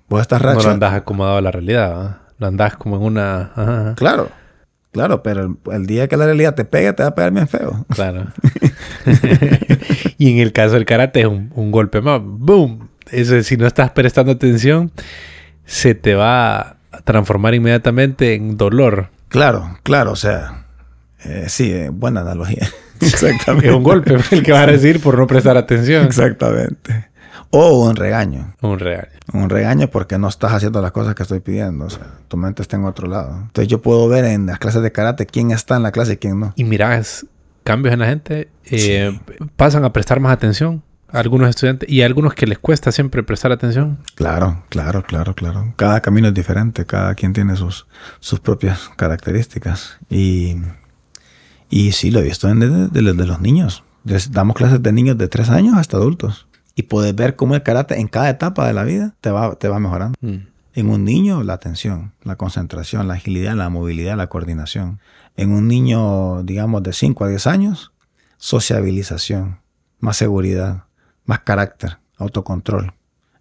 [0.09, 3.95] Vos estás No lo andás acomodado a la realidad, lo andás como en una...
[3.97, 4.31] Claro.
[4.91, 7.85] Claro, pero el, día que la realidad te pegue, te va a pegar bien feo.
[7.91, 8.27] Claro.
[10.19, 12.21] y en el caso del karate es un, golpe más.
[12.23, 12.89] ¡Boom!
[13.11, 14.91] Eso, si no estás prestando atención,
[15.65, 16.78] se te va
[17.09, 19.09] transformar inmediatamente en dolor.
[19.29, 20.13] Claro, claro.
[20.13, 20.67] O sea,
[21.25, 22.69] eh, sí, eh, buena analogía.
[23.01, 23.69] Exactamente.
[23.69, 26.05] es un golpe el que vas a recibir por no prestar atención.
[26.05, 27.09] Exactamente.
[27.49, 28.55] O un regaño.
[28.61, 29.09] Un regaño.
[29.33, 31.87] Un regaño porque no estás haciendo las cosas que estoy pidiendo.
[31.87, 33.39] O sea, tu mente está en otro lado.
[33.41, 36.17] Entonces yo puedo ver en las clases de karate quién está en la clase y
[36.19, 36.53] quién no.
[36.57, 37.25] Y miras
[37.65, 38.49] cambios en la gente.
[38.67, 39.19] Eh,
[39.57, 43.23] pasan a prestar más atención a algunos estudiantes y a algunos que les cuesta siempre
[43.23, 43.99] prestar atención.
[44.15, 45.73] Claro, claro, claro, claro.
[45.77, 46.87] Cada camino es diferente.
[46.87, 47.87] Cada quien tiene sus,
[48.21, 49.99] sus propias características.
[50.11, 50.57] Y,
[51.71, 53.85] y sí, lo he visto en, de, de los niños.
[54.31, 56.47] Damos clases de niños de 3 años hasta adultos
[56.79, 59.69] y puedes ver cómo el karate en cada etapa de la vida te va, te
[59.69, 60.17] va mejorando.
[60.21, 60.47] Mm.
[60.75, 65.01] En un niño, la atención, la concentración, la agilidad, la movilidad, la coordinación.
[65.37, 67.91] En un niño, digamos, de 5 a 10 años,
[68.37, 69.59] sociabilización,
[69.99, 70.85] más seguridad,
[71.29, 72.95] más carácter, autocontrol.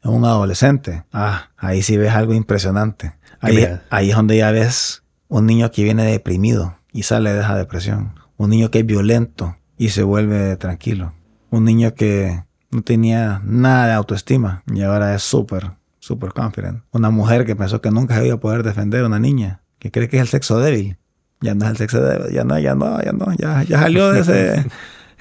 [0.04, 3.14] En un adolescente, ah, ahí sí ves algo impresionante.
[3.40, 7.56] Ahí, ahí es donde ya ves un niño que viene deprimido y sale de esa
[7.56, 8.20] depresión.
[8.36, 11.14] Un niño que es violento y se vuelve tranquilo.
[11.50, 16.84] Un niño que no tenía nada de autoestima y ahora es súper, súper confident.
[16.92, 19.92] Una mujer que pensó que nunca se iba a poder defender a una niña, que
[19.92, 20.98] cree que es el sexo débil.
[21.40, 24.12] Ya no es el sexo débil, ya no, ya no, ya no, ya, ya salió
[24.12, 24.66] de ese...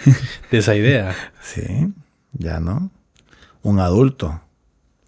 [0.50, 1.14] de esa idea.
[1.40, 1.94] Sí,
[2.38, 2.90] ya no.
[3.62, 4.40] Un adulto.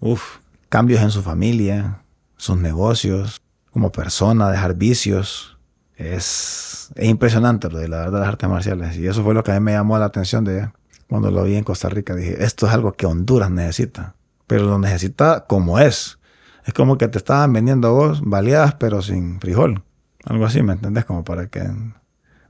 [0.00, 2.02] Uf, cambios en su familia,
[2.36, 3.40] sus negocios,
[3.72, 5.58] como persona, dejar vicios.
[5.96, 8.96] Es, es impresionante lo de la verdad las artes marciales.
[8.96, 10.68] Y eso fue lo que a mí me llamó la atención de
[11.08, 14.14] cuando lo vi en Costa Rica, dije, esto es algo que Honduras necesita,
[14.46, 16.18] pero lo necesita como es.
[16.66, 19.82] Es como que te estaban vendiendo vos baleadas, pero sin frijol.
[20.24, 21.06] Algo así, ¿me entendés?
[21.06, 21.66] Como para que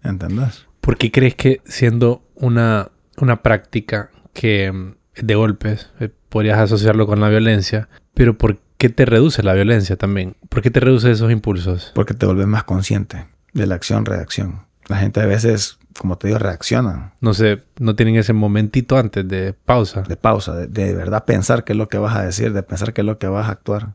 [0.03, 0.66] entendás.
[0.81, 7.07] ¿Por qué crees que siendo una, una práctica que mm, de golpes eh, podrías asociarlo
[7.07, 10.37] con la violencia, pero por qué te reduce la violencia también?
[10.49, 11.93] ¿Por qué te reduce esos impulsos?
[11.95, 14.66] Porque te vuelves más consciente de la acción-reacción.
[14.89, 17.12] La gente a veces como te digo, reaccionan.
[17.20, 20.03] No sé, no tienen ese momentito antes de pausa.
[20.03, 23.03] De pausa, de, verdad pensar qué es lo que vas a decir, de pensar qué
[23.03, 23.95] es lo que vas a actuar.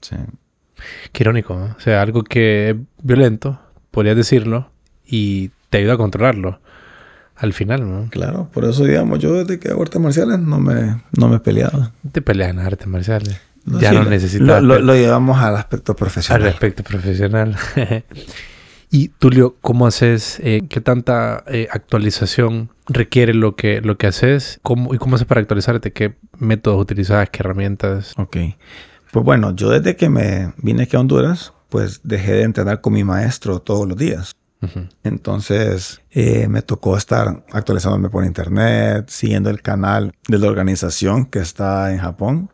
[0.00, 0.16] Sí.
[1.12, 1.76] Qué irónico, ¿no?
[1.76, 4.70] O sea, algo que es violento, podrías decirlo,
[5.04, 6.60] y te ayuda a controlarlo.
[7.38, 8.08] Al final, ¿no?
[8.10, 11.40] Claro, por eso, digamos, yo desde que hago artes marciales no me, no me he
[11.40, 11.92] peleado.
[12.10, 13.40] Te peleas en artes marciales.
[13.64, 14.62] ya no necesitas.
[14.62, 16.42] Lo, lo, llevamos al aspecto profesional.
[16.42, 17.56] Al aspecto profesional.
[18.90, 20.40] Y Tulio, ¿cómo haces?
[20.42, 24.60] Eh, ¿Qué tanta eh, actualización requiere lo que, lo que haces?
[24.62, 25.92] ¿Cómo, ¿Y cómo haces para actualizarte?
[25.92, 27.28] ¿Qué métodos utilizas?
[27.28, 28.14] ¿Qué herramientas?
[28.16, 28.36] Ok.
[29.12, 32.94] Pues bueno, yo desde que me vine aquí a Honduras, pues dejé de entrenar con
[32.94, 34.32] mi maestro todos los días.
[35.04, 41.38] Entonces eh, me tocó estar actualizándome por internet, siguiendo el canal de la organización que
[41.38, 42.50] está en Japón.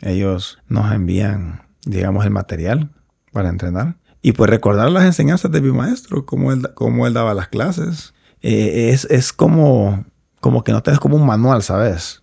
[0.00, 2.90] Ellos nos envían, digamos, el material
[3.32, 3.96] para entrenar.
[4.22, 8.14] Y pues recordar las enseñanzas de mi maestro, cómo él, cómo él daba las clases.
[8.40, 10.04] Eh, es, es como,
[10.40, 12.22] como que no tienes como un manual, ¿sabes?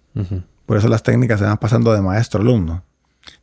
[0.66, 2.84] Por eso las técnicas se van pasando de maestro a alumno.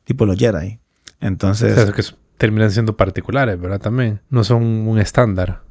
[0.05, 0.81] Tipo los Jedi.
[1.21, 1.79] Entonces...
[1.79, 2.03] O que
[2.39, 3.81] terminan siendo particulares, ¿verdad?
[3.81, 4.21] También.
[4.31, 5.63] No son un estándar.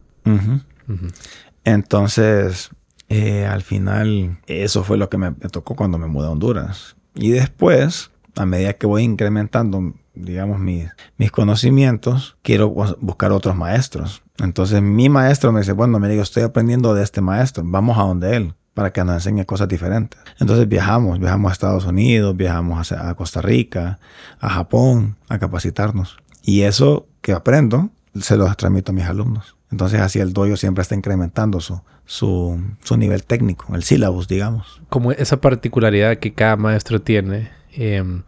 [1.63, 2.69] Entonces,
[3.09, 6.95] eh, al final, eso fue lo que me, me tocó cuando me mudé a Honduras.
[7.15, 14.23] Y después, a medida que voy incrementando digamos, mis, mis conocimientos, quiero buscar otros maestros.
[14.39, 18.03] Entonces mi maestro me dice, bueno, mire, yo estoy aprendiendo de este maestro, vamos a
[18.03, 20.19] donde él para que nos enseñe cosas diferentes.
[20.39, 23.99] Entonces viajamos, viajamos a Estados Unidos, viajamos a, Costa Rica,
[24.39, 26.17] a Japón, a capacitarnos.
[26.41, 29.55] Y eso que aprendo, se los transmito a mis alumnos.
[29.71, 34.81] Entonces así el doyo siempre está incrementando su, su, su nivel técnico, el sílabus, digamos.
[34.89, 38.23] Como esa particularidad que cada maestro tiene, em,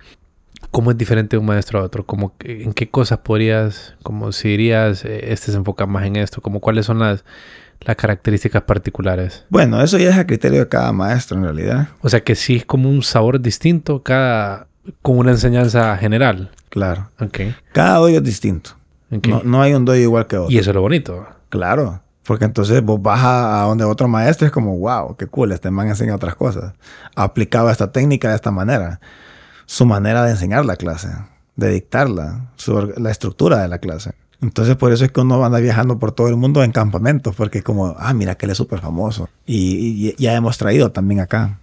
[0.71, 2.05] ¿cómo es diferente de un maestro a otro?
[2.05, 6.41] Como, ¿En qué cosas podrías, como si dirías, eh, este se enfoca más en esto?
[6.41, 7.25] Como, ¿Cuáles son las,
[7.81, 9.45] las características particulares?
[9.49, 11.89] Bueno, eso ya es a criterio de cada maestro en realidad.
[12.01, 14.67] O sea que sí es como un sabor distinto cada
[15.01, 16.51] con una enseñanza general.
[16.69, 17.09] Claro.
[17.19, 17.39] Ok.
[17.71, 18.71] Cada doyo es distinto.
[19.21, 20.51] No, no hay un doyo igual que otro.
[20.51, 21.25] Y eso es lo bonito.
[21.49, 22.01] Claro.
[22.23, 25.89] Porque entonces vos vas a, donde otro maestro es como, wow, qué cool, este man
[25.89, 26.73] enseña otras cosas.
[27.15, 29.01] Aplicaba esta técnica de esta manera.
[29.65, 31.09] Su manera de enseñar la clase,
[31.55, 34.13] de dictarla, su la estructura de la clase.
[34.41, 37.61] Entonces por eso es que uno anda viajando por todo el mundo en campamentos, porque
[37.61, 39.29] como, ah, mira que él es súper famoso.
[39.45, 41.59] Y, y ya hemos traído también acá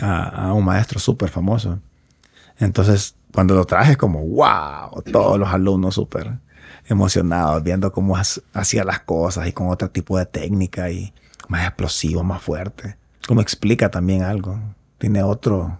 [0.00, 1.78] a, a un maestro súper famoso.
[2.58, 6.38] Entonces, cuando lo traje, es como, wow, todos los alumnos súper
[6.88, 8.22] emocionados, viendo cómo ha-
[8.54, 11.12] hacía las cosas y con otro tipo de técnica y
[11.48, 12.96] más explosivo, más fuerte.
[13.26, 14.58] Como explica también algo.
[14.98, 15.78] Tiene otro,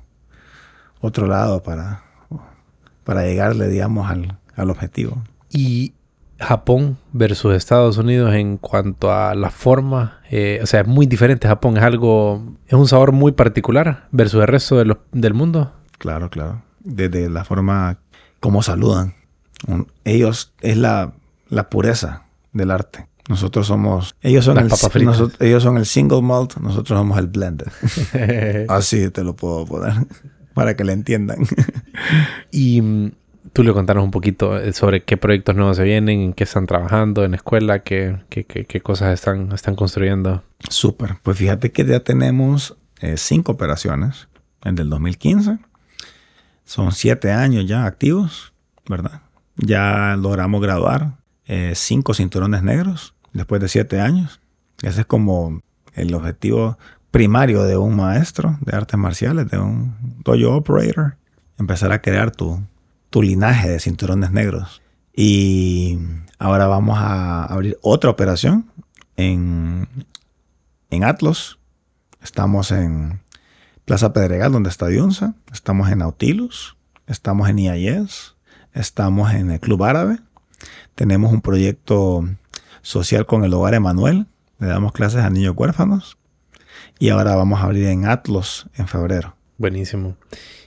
[1.00, 2.02] otro lado para,
[3.04, 5.22] para llegarle, digamos, al, al objetivo.
[5.50, 5.94] Y
[6.38, 11.48] Japón versus Estados Unidos en cuanto a la forma, eh, o sea, es muy diferente.
[11.48, 15.72] Japón es algo, es un sabor muy particular versus el resto de los- del mundo.
[15.98, 16.62] Claro, claro.
[16.80, 17.98] Desde la forma
[18.40, 19.14] como saludan.
[19.66, 21.12] Un- ellos es la,
[21.48, 23.06] la pureza del arte.
[23.28, 24.64] Nosotros somos, ellos son, Las
[24.94, 27.66] el, nosotros- ellos son el single malt, nosotros somos el blended.
[28.68, 29.94] Así te lo puedo poner
[30.54, 31.38] para que le entiendan.
[32.52, 33.10] y mm,
[33.52, 36.66] tú le contanos un poquito eh, sobre qué proyectos nuevos se vienen, en qué están
[36.66, 40.44] trabajando en la escuela, qué, qué, qué- qué cosas están, están construyendo.
[40.70, 41.16] Súper.
[41.22, 44.28] Pues fíjate que ya tenemos eh, cinco operaciones
[44.64, 45.58] en del 2015.
[46.64, 48.52] Son siete años ya activos,
[48.88, 49.22] ¿verdad?
[49.57, 54.40] Ya logramos graduar eh, cinco cinturones negros después de siete años.
[54.82, 55.61] Ese es como
[55.94, 56.78] el objetivo
[57.11, 61.16] primario de un maestro de artes marciales, de un dojo operator.
[61.59, 62.61] Empezar a crear tu,
[63.09, 64.82] tu linaje de cinturones negros.
[65.14, 65.98] Y
[66.38, 68.70] ahora vamos a abrir otra operación
[69.16, 69.88] en,
[70.90, 71.59] en Atlas.
[72.22, 73.20] Estamos en
[73.86, 75.34] Plaza Pedregal, donde está Diunza.
[75.50, 76.76] Estamos en Nautilus.
[77.07, 78.36] Estamos en IAS.
[78.76, 80.18] Estamos en el Club Árabe.
[80.94, 82.28] Tenemos un proyecto
[82.82, 84.26] social con el Hogar Emanuel.
[84.58, 86.18] Le damos clases a niños huérfanos.
[86.98, 89.34] Y ahora vamos a abrir en Atlas en febrero.
[89.56, 90.16] Buenísimo.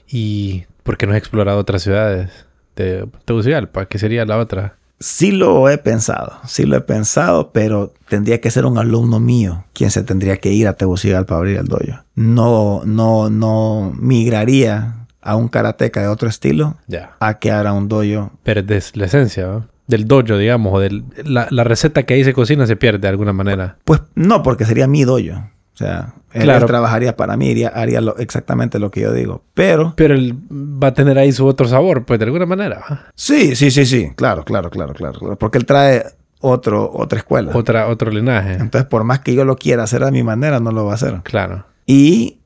[0.08, 2.30] ¿Y por qué no has explorado otras ciudades?
[2.74, 4.76] De Tegucigalpa, ¿qué sería la otra?
[4.98, 9.64] Sí lo he pensado, sí lo he pensado, pero tendría que ser un alumno mío
[9.72, 12.02] quien se tendría que ir a Tegucigalpa para abrir el dojo.
[12.16, 17.16] No, no, no migraría a un karateca de otro estilo Ya.
[17.20, 18.32] a que abra un dojo.
[18.42, 19.66] Perdes la esencia.
[19.86, 23.08] Del dojo, digamos, o de la, la receta que ahí se cocina se pierde de
[23.08, 23.76] alguna manera.
[23.84, 25.42] Pues no, porque sería mi dojo.
[25.74, 26.60] O sea, él, Claro.
[26.60, 29.42] él trabajaría para mí, iría- haría lo- exactamente lo que yo digo.
[29.54, 33.10] Pero Pero él va a tener ahí su otro sabor, pues de alguna manera.
[33.14, 35.36] sí, sí, sí, sí, claro, claro, claro, claro, claro.
[35.38, 36.04] porque él trae
[36.40, 37.50] otro, otra escuela.
[37.54, 38.54] Otra, otro linaje.
[38.54, 40.94] Entonces, por más que yo lo quiera hacer a mi manera, no lo va a
[40.94, 41.20] hacer.
[41.24, 41.64] Claro.
[41.86, 42.38] Y,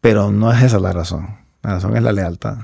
[0.00, 1.38] pero no es esa la razón.
[1.64, 2.58] La razón es la lealtad.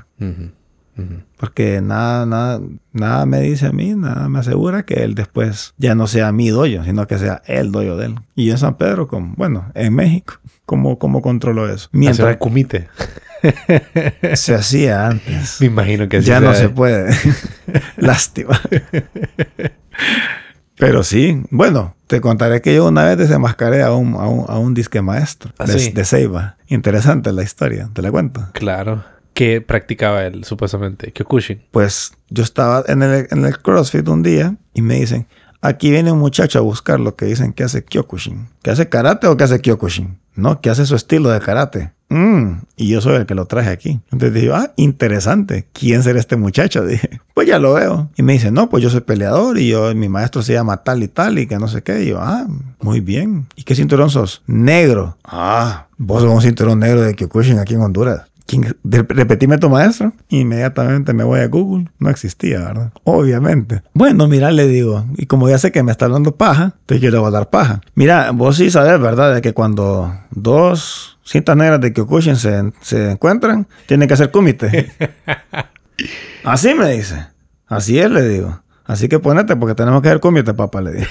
[1.38, 2.60] Porque nada, nada,
[2.92, 6.50] nada me dice a mí, nada me asegura que él después ya no sea mi
[6.50, 8.16] doyo, sino que sea el doyo de él.
[8.34, 10.34] Y yo en San Pedro, como, bueno, en México,
[10.66, 11.88] ¿cómo, cómo controlo eso?
[11.92, 12.88] Mientras un kumite.
[14.34, 15.56] se hacía antes.
[15.60, 17.14] Me imagino que así ya no se puede.
[17.96, 18.60] Lástima.
[20.80, 24.58] Pero sí, bueno, te contaré que yo una vez desenmascaré a un, a un, a
[24.58, 25.92] un disque maestro ¿Ah, de, sí?
[25.92, 26.56] de Ceiba.
[26.68, 28.48] Interesante la historia, te la cuento.
[28.52, 29.04] Claro.
[29.34, 31.12] ¿Qué practicaba él, supuestamente?
[31.12, 31.62] Kyokushin.
[31.70, 35.26] Pues yo estaba en el, en el CrossFit un día y me dicen,
[35.60, 38.48] aquí viene un muchacho a buscar lo que dicen que hace Kyokushin.
[38.62, 40.18] ¿Que hace karate o que hace Kyokushin?
[40.34, 41.92] No, que hace su estilo de karate.
[42.10, 44.00] Mm, y yo soy el que lo traje aquí.
[44.10, 45.66] Entonces dije, ah, interesante.
[45.72, 46.84] ¿Quién será este muchacho?
[46.86, 48.10] Dije, pues ya lo veo.
[48.16, 51.02] Y me dice, no, pues yo soy peleador y yo, mi maestro se llama tal
[51.02, 52.02] y tal y que no sé qué.
[52.02, 52.46] Y yo, ah,
[52.80, 53.46] muy bien.
[53.54, 54.42] ¿Y qué cinturón sos?
[54.46, 55.16] Negro.
[55.24, 58.29] Ah, vos sos un cinturón negro de Kyokushin aquí en Honduras.
[58.46, 60.12] ¿Quién- de- Repetime tu maestro.
[60.28, 61.90] Inmediatamente me voy a Google.
[61.98, 62.92] No existía, ¿verdad?
[63.04, 63.82] Obviamente.
[63.94, 65.06] Bueno, mira, le digo.
[65.16, 67.50] Y como ya sé que me está hablando paja, entonces yo le voy a dar
[67.50, 67.80] paja.
[67.94, 69.34] Mira, vos sí sabes, ¿verdad?
[69.34, 74.90] De que cuando dos cintas negras de Kyokushin se, se encuentran, tienen que hacer kumite.
[76.44, 77.26] Así me dice.
[77.68, 78.60] Así es, le digo.
[78.84, 81.06] Así que ponete porque tenemos que hacer kumite, papá, le digo.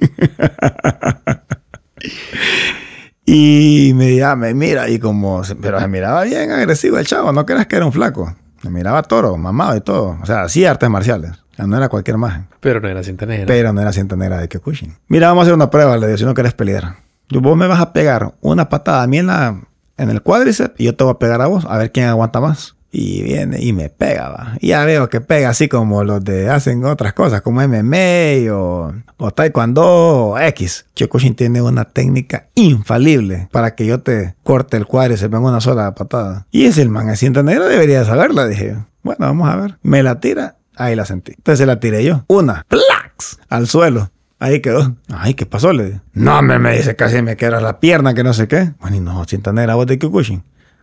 [3.32, 7.46] Y me, ya, me mira y como, pero se miraba bien agresivo el chavo, no
[7.46, 8.34] creas que era un flaco.
[8.64, 10.18] Me miraba toro, mamado y todo.
[10.20, 11.30] O sea, sí artes marciales.
[11.56, 12.42] no era cualquier maje.
[12.58, 13.46] Pero no era cinta negra.
[13.46, 14.96] Pero no era cinta negra de Kyokushin.
[15.06, 16.96] Mira, vamos a hacer una prueba, le digo, si no querés pelear.
[17.28, 19.60] Yo, vos me vas a pegar una patada a mí en, la,
[19.96, 22.40] en el cuádriceps y yo te voy a pegar a vos, a ver quién aguanta
[22.40, 22.74] más.
[22.92, 24.56] Y viene y me pega, va.
[24.60, 28.92] Y ya veo que pega así como los de hacen otras cosas, como MMA o,
[29.16, 30.86] o Taekwondo o X.
[30.94, 35.94] Kyokushin tiene una técnica infalible para que yo te corte el cuádriceps en una sola
[35.94, 36.46] patada.
[36.50, 38.76] Y ese el man es cinta negra, debería saberla, dije.
[39.02, 39.78] Bueno, vamos a ver.
[39.82, 41.32] Me la tira, ahí la sentí.
[41.32, 42.24] Entonces la tiré yo.
[42.26, 43.38] Una, ¡plax!
[43.48, 44.10] Al suelo.
[44.40, 44.96] Ahí quedó.
[45.12, 45.72] Ay, ¿qué pasó?
[45.72, 46.00] Le dije.
[46.14, 48.72] No, me, me dice, casi me queda la pierna, que no sé qué.
[48.80, 50.42] Bueno, y no, cinta negra, vos de Kyokushin.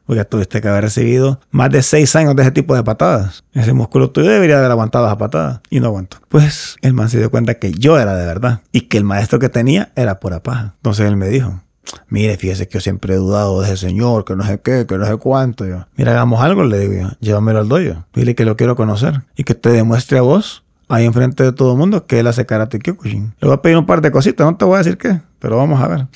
[0.10, 3.44] Oiga, tuviste que haber recibido más de seis años de ese tipo de patadas.
[3.54, 5.62] Ese músculo tuyo debería haber aguantado esa patada.
[5.70, 6.18] Y no aguantó.
[6.30, 8.62] Pues el man se dio cuenta que yo era de verdad.
[8.72, 10.76] Y que el maestro que tenía era pura paja.
[10.78, 11.62] Entonces él me dijo,
[12.08, 14.98] mire, fíjese que yo siempre he dudado de ese señor, que no sé qué, que
[14.98, 15.66] no sé cuánto.
[15.66, 17.10] Yo, mira, hagamos algo, le digo yo.
[17.20, 18.06] Llévamelo al doyo.
[18.14, 19.24] Dile que lo quiero conocer.
[19.36, 22.46] Y que te demuestre a vos, ahí enfrente de todo el mundo, que él hace
[22.46, 23.34] karate kyokushin.
[23.42, 25.58] Le voy a pedir un par de cositas, no te voy a decir qué, pero
[25.58, 26.08] vamos a ver.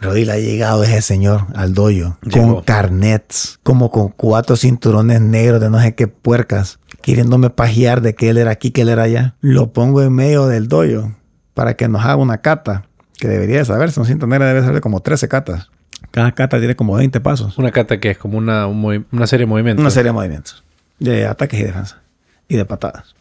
[0.00, 2.54] Rodil ha llegado ese señor al doyo Llegó.
[2.54, 8.14] con carnets, como con cuatro cinturones negros de no sé qué puercas, queriéndome pajear de
[8.14, 9.34] que él era aquí, que él era allá.
[9.40, 11.12] Lo pongo en medio del doyo
[11.54, 12.86] para que nos haga una cata,
[13.18, 15.70] que debería de saberse, un cinturón negro debe saber como 13 catas.
[16.10, 17.58] Cada cata tiene como 20 pasos.
[17.58, 19.82] Una kata que es como una, un una serie de movimientos.
[19.82, 20.64] Una serie de movimientos.
[20.98, 22.00] De ataques y defensa.
[22.48, 23.14] Y de patadas.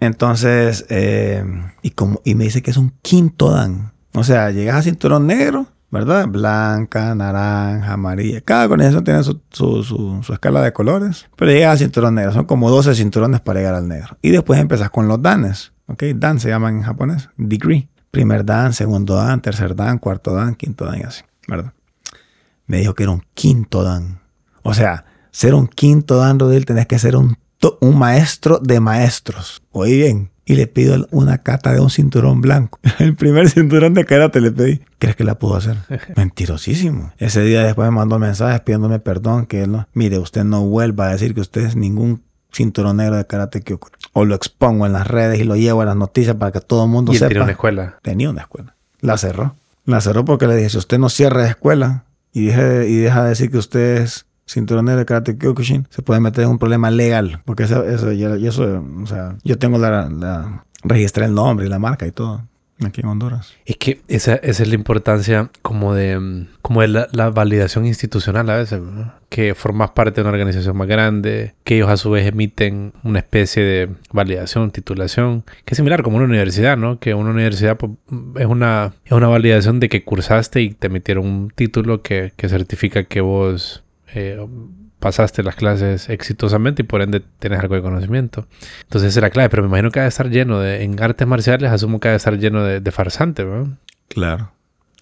[0.00, 1.44] Entonces, eh,
[1.82, 3.92] y, como, y me dice que es un quinto dan.
[4.14, 6.26] O sea, llegas a cinturón negro, ¿verdad?
[6.28, 8.40] Blanca, naranja, amarilla.
[8.40, 11.26] Cada organización tiene su, su, escala de colores.
[11.36, 12.32] Pero llegas a cinturón negro.
[12.32, 14.16] Son como 12 cinturones para llegar al negro.
[14.22, 15.72] Y después empiezas con los danes.
[15.86, 16.02] ¿Ok?
[16.16, 17.30] Dan se llaman en japonés.
[17.36, 17.88] Degree.
[18.10, 21.22] Primer dan, segundo dan, tercer dan, cuarto dan, quinto dan y así.
[21.46, 21.72] ¿Verdad?
[22.66, 24.20] me dijo que era un quinto dan.
[24.62, 27.38] O sea, ser un quinto dan, Rodil, tenés que ser un,
[27.80, 29.62] un maestro de maestros.
[29.70, 30.30] Oí bien.
[30.48, 32.78] Y le pido una cata de un cinturón blanco.
[33.00, 34.80] El primer cinturón de karate le pedí.
[35.00, 35.76] ¿Crees que la pudo hacer?
[36.16, 37.12] Mentirosísimo.
[37.18, 39.46] Ese día después me mandó mensajes pidiéndome perdón.
[39.46, 42.22] Que él no, mire, usted no vuelva a decir que usted es ningún
[42.52, 43.88] cinturón negro de karate Kyoku.
[44.12, 46.84] O lo expongo en las redes y lo llevo a las noticias para que todo
[46.84, 47.28] el mundo Y él sepa.
[47.30, 47.98] tiene una escuela.
[48.02, 48.76] Tenía una escuela.
[49.00, 49.56] La cerró.
[49.84, 53.24] La cerró porque le dije, si usted no cierra la escuela y deja, y deja
[53.24, 56.90] de decir que usted es cinturonero de karate Kyokushin, se puede meter en un problema
[56.90, 57.40] legal.
[57.44, 61.68] Porque eso, eso, ya eso, o sea, yo tengo la, la- registré el nombre y
[61.68, 62.42] la marca y todo
[62.84, 63.54] aquí en Honduras.
[63.64, 67.86] Es que esa, esa es la importancia como de, mm, como de la, la validación
[67.86, 69.14] institucional a veces, ¿no?
[69.30, 73.18] que formas parte de una organización más grande, que ellos a su vez emiten una
[73.18, 77.00] especie de validación, titulación, que es similar como una universidad, ¿no?
[77.00, 77.92] Que una universidad pues,
[78.36, 82.48] es, una, es una validación de que cursaste y te emitieron un título que, que
[82.48, 83.82] certifica que vos
[84.16, 84.46] eh,
[84.98, 88.46] pasaste las clases exitosamente y por ende tienes algo de conocimiento.
[88.84, 91.00] Entonces esa es la clave, pero me imagino que ha de estar lleno de, en
[91.02, 93.76] artes marciales asumo que ha de estar lleno de, de farsantes, ¿no?
[94.08, 94.52] Claro.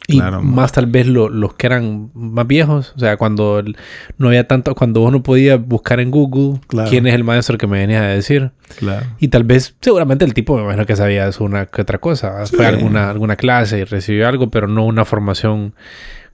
[0.06, 3.74] Y Claro, más tal vez lo- los que eran más viejos, o sea, cuando el-
[4.18, 6.90] no había tanto, cuando vos no podías buscar en Google Claro.
[6.90, 8.50] quién es el maestro que me venías a decir.
[8.76, 9.06] Claro.
[9.18, 12.44] Y tal vez, seguramente el tipo me imagino que sabía eso una que otra cosa.
[12.46, 15.74] Fue alguna, alguna clase y recibió algo, pero no una formación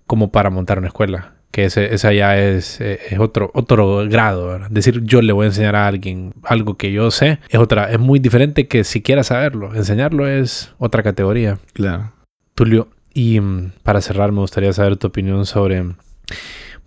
[0.08, 1.34] como para montar una escuela.
[1.50, 4.46] Que ese, esa ya es, eh, es otro, otro grado.
[4.46, 4.70] ¿verdad?
[4.70, 7.98] Decir yo le voy a enseñar a alguien algo que yo sé es otra, es
[7.98, 9.74] muy diferente que siquiera saberlo.
[9.74, 11.58] Enseñarlo es otra categoría.
[11.72, 12.12] Claro.
[12.54, 15.82] Tulio, y mm, para cerrar, me gustaría saber tu opinión sobre.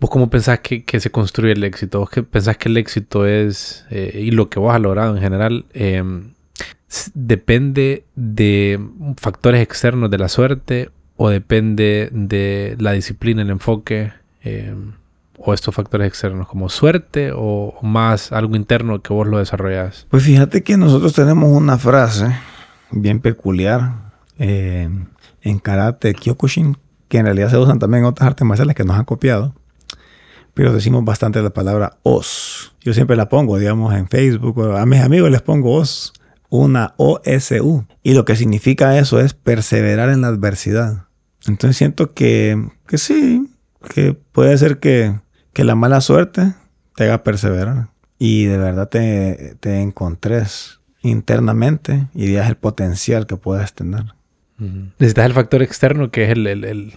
[0.00, 2.00] ¿Vos cómo pensás que, que se construye el éxito?
[2.00, 5.22] ¿Vos qué pensás que el éxito es, eh, y lo que vos has logrado en
[5.22, 6.02] general, eh,
[6.88, 8.80] s- depende de
[9.18, 14.12] factores externos de la suerte o depende de la disciplina, el enfoque,
[14.44, 14.74] eh,
[15.38, 20.06] o estos factores externos, como suerte o más algo interno que vos lo desarrollás?
[20.10, 22.34] Pues fíjate que nosotros tenemos una frase
[22.90, 24.88] bien peculiar eh,
[25.42, 26.76] en karate Kyokushin,
[27.08, 29.54] que en realidad se usan también en otras artes marciales que nos han copiado.
[30.54, 32.74] Pero decimos bastante la palabra os.
[32.80, 34.76] Yo siempre la pongo, digamos, en Facebook.
[34.76, 36.12] a mis amigos les pongo os.
[36.48, 37.84] Una OSU.
[38.04, 41.06] Y lo que significa eso es perseverar en la adversidad.
[41.46, 43.48] Entonces siento que, que sí,
[43.84, 45.14] que puede ser que,
[45.52, 46.54] que la mala suerte
[46.96, 47.88] te haga perseverar.
[48.18, 54.14] Y de verdad te, te encontres internamente y veas el potencial que puedes tener.
[54.98, 56.94] Necesitas el factor externo que es el, el- el-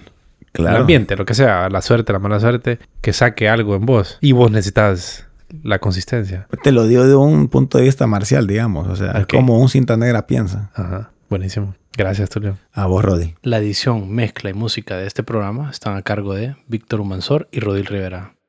[0.53, 4.17] el ambiente, lo que sea, la suerte, la mala suerte, que saque algo en vos.
[4.21, 5.27] Y vos necesitas
[5.61, 6.47] la consistencia.
[6.63, 8.87] Te lo digo de un punto de vista marcial, digamos.
[8.87, 10.71] O sea, es como un cinta negra piensa.
[10.73, 11.11] Ajá.
[11.29, 11.75] Buenísimo.
[11.97, 12.59] Gracias, Tulio.
[12.73, 13.33] A vos, Rodi.
[13.41, 17.59] La edición, mezcla y música de este programa están a cargo de Víctor Humansor y
[17.59, 18.36] Rodil Rivera.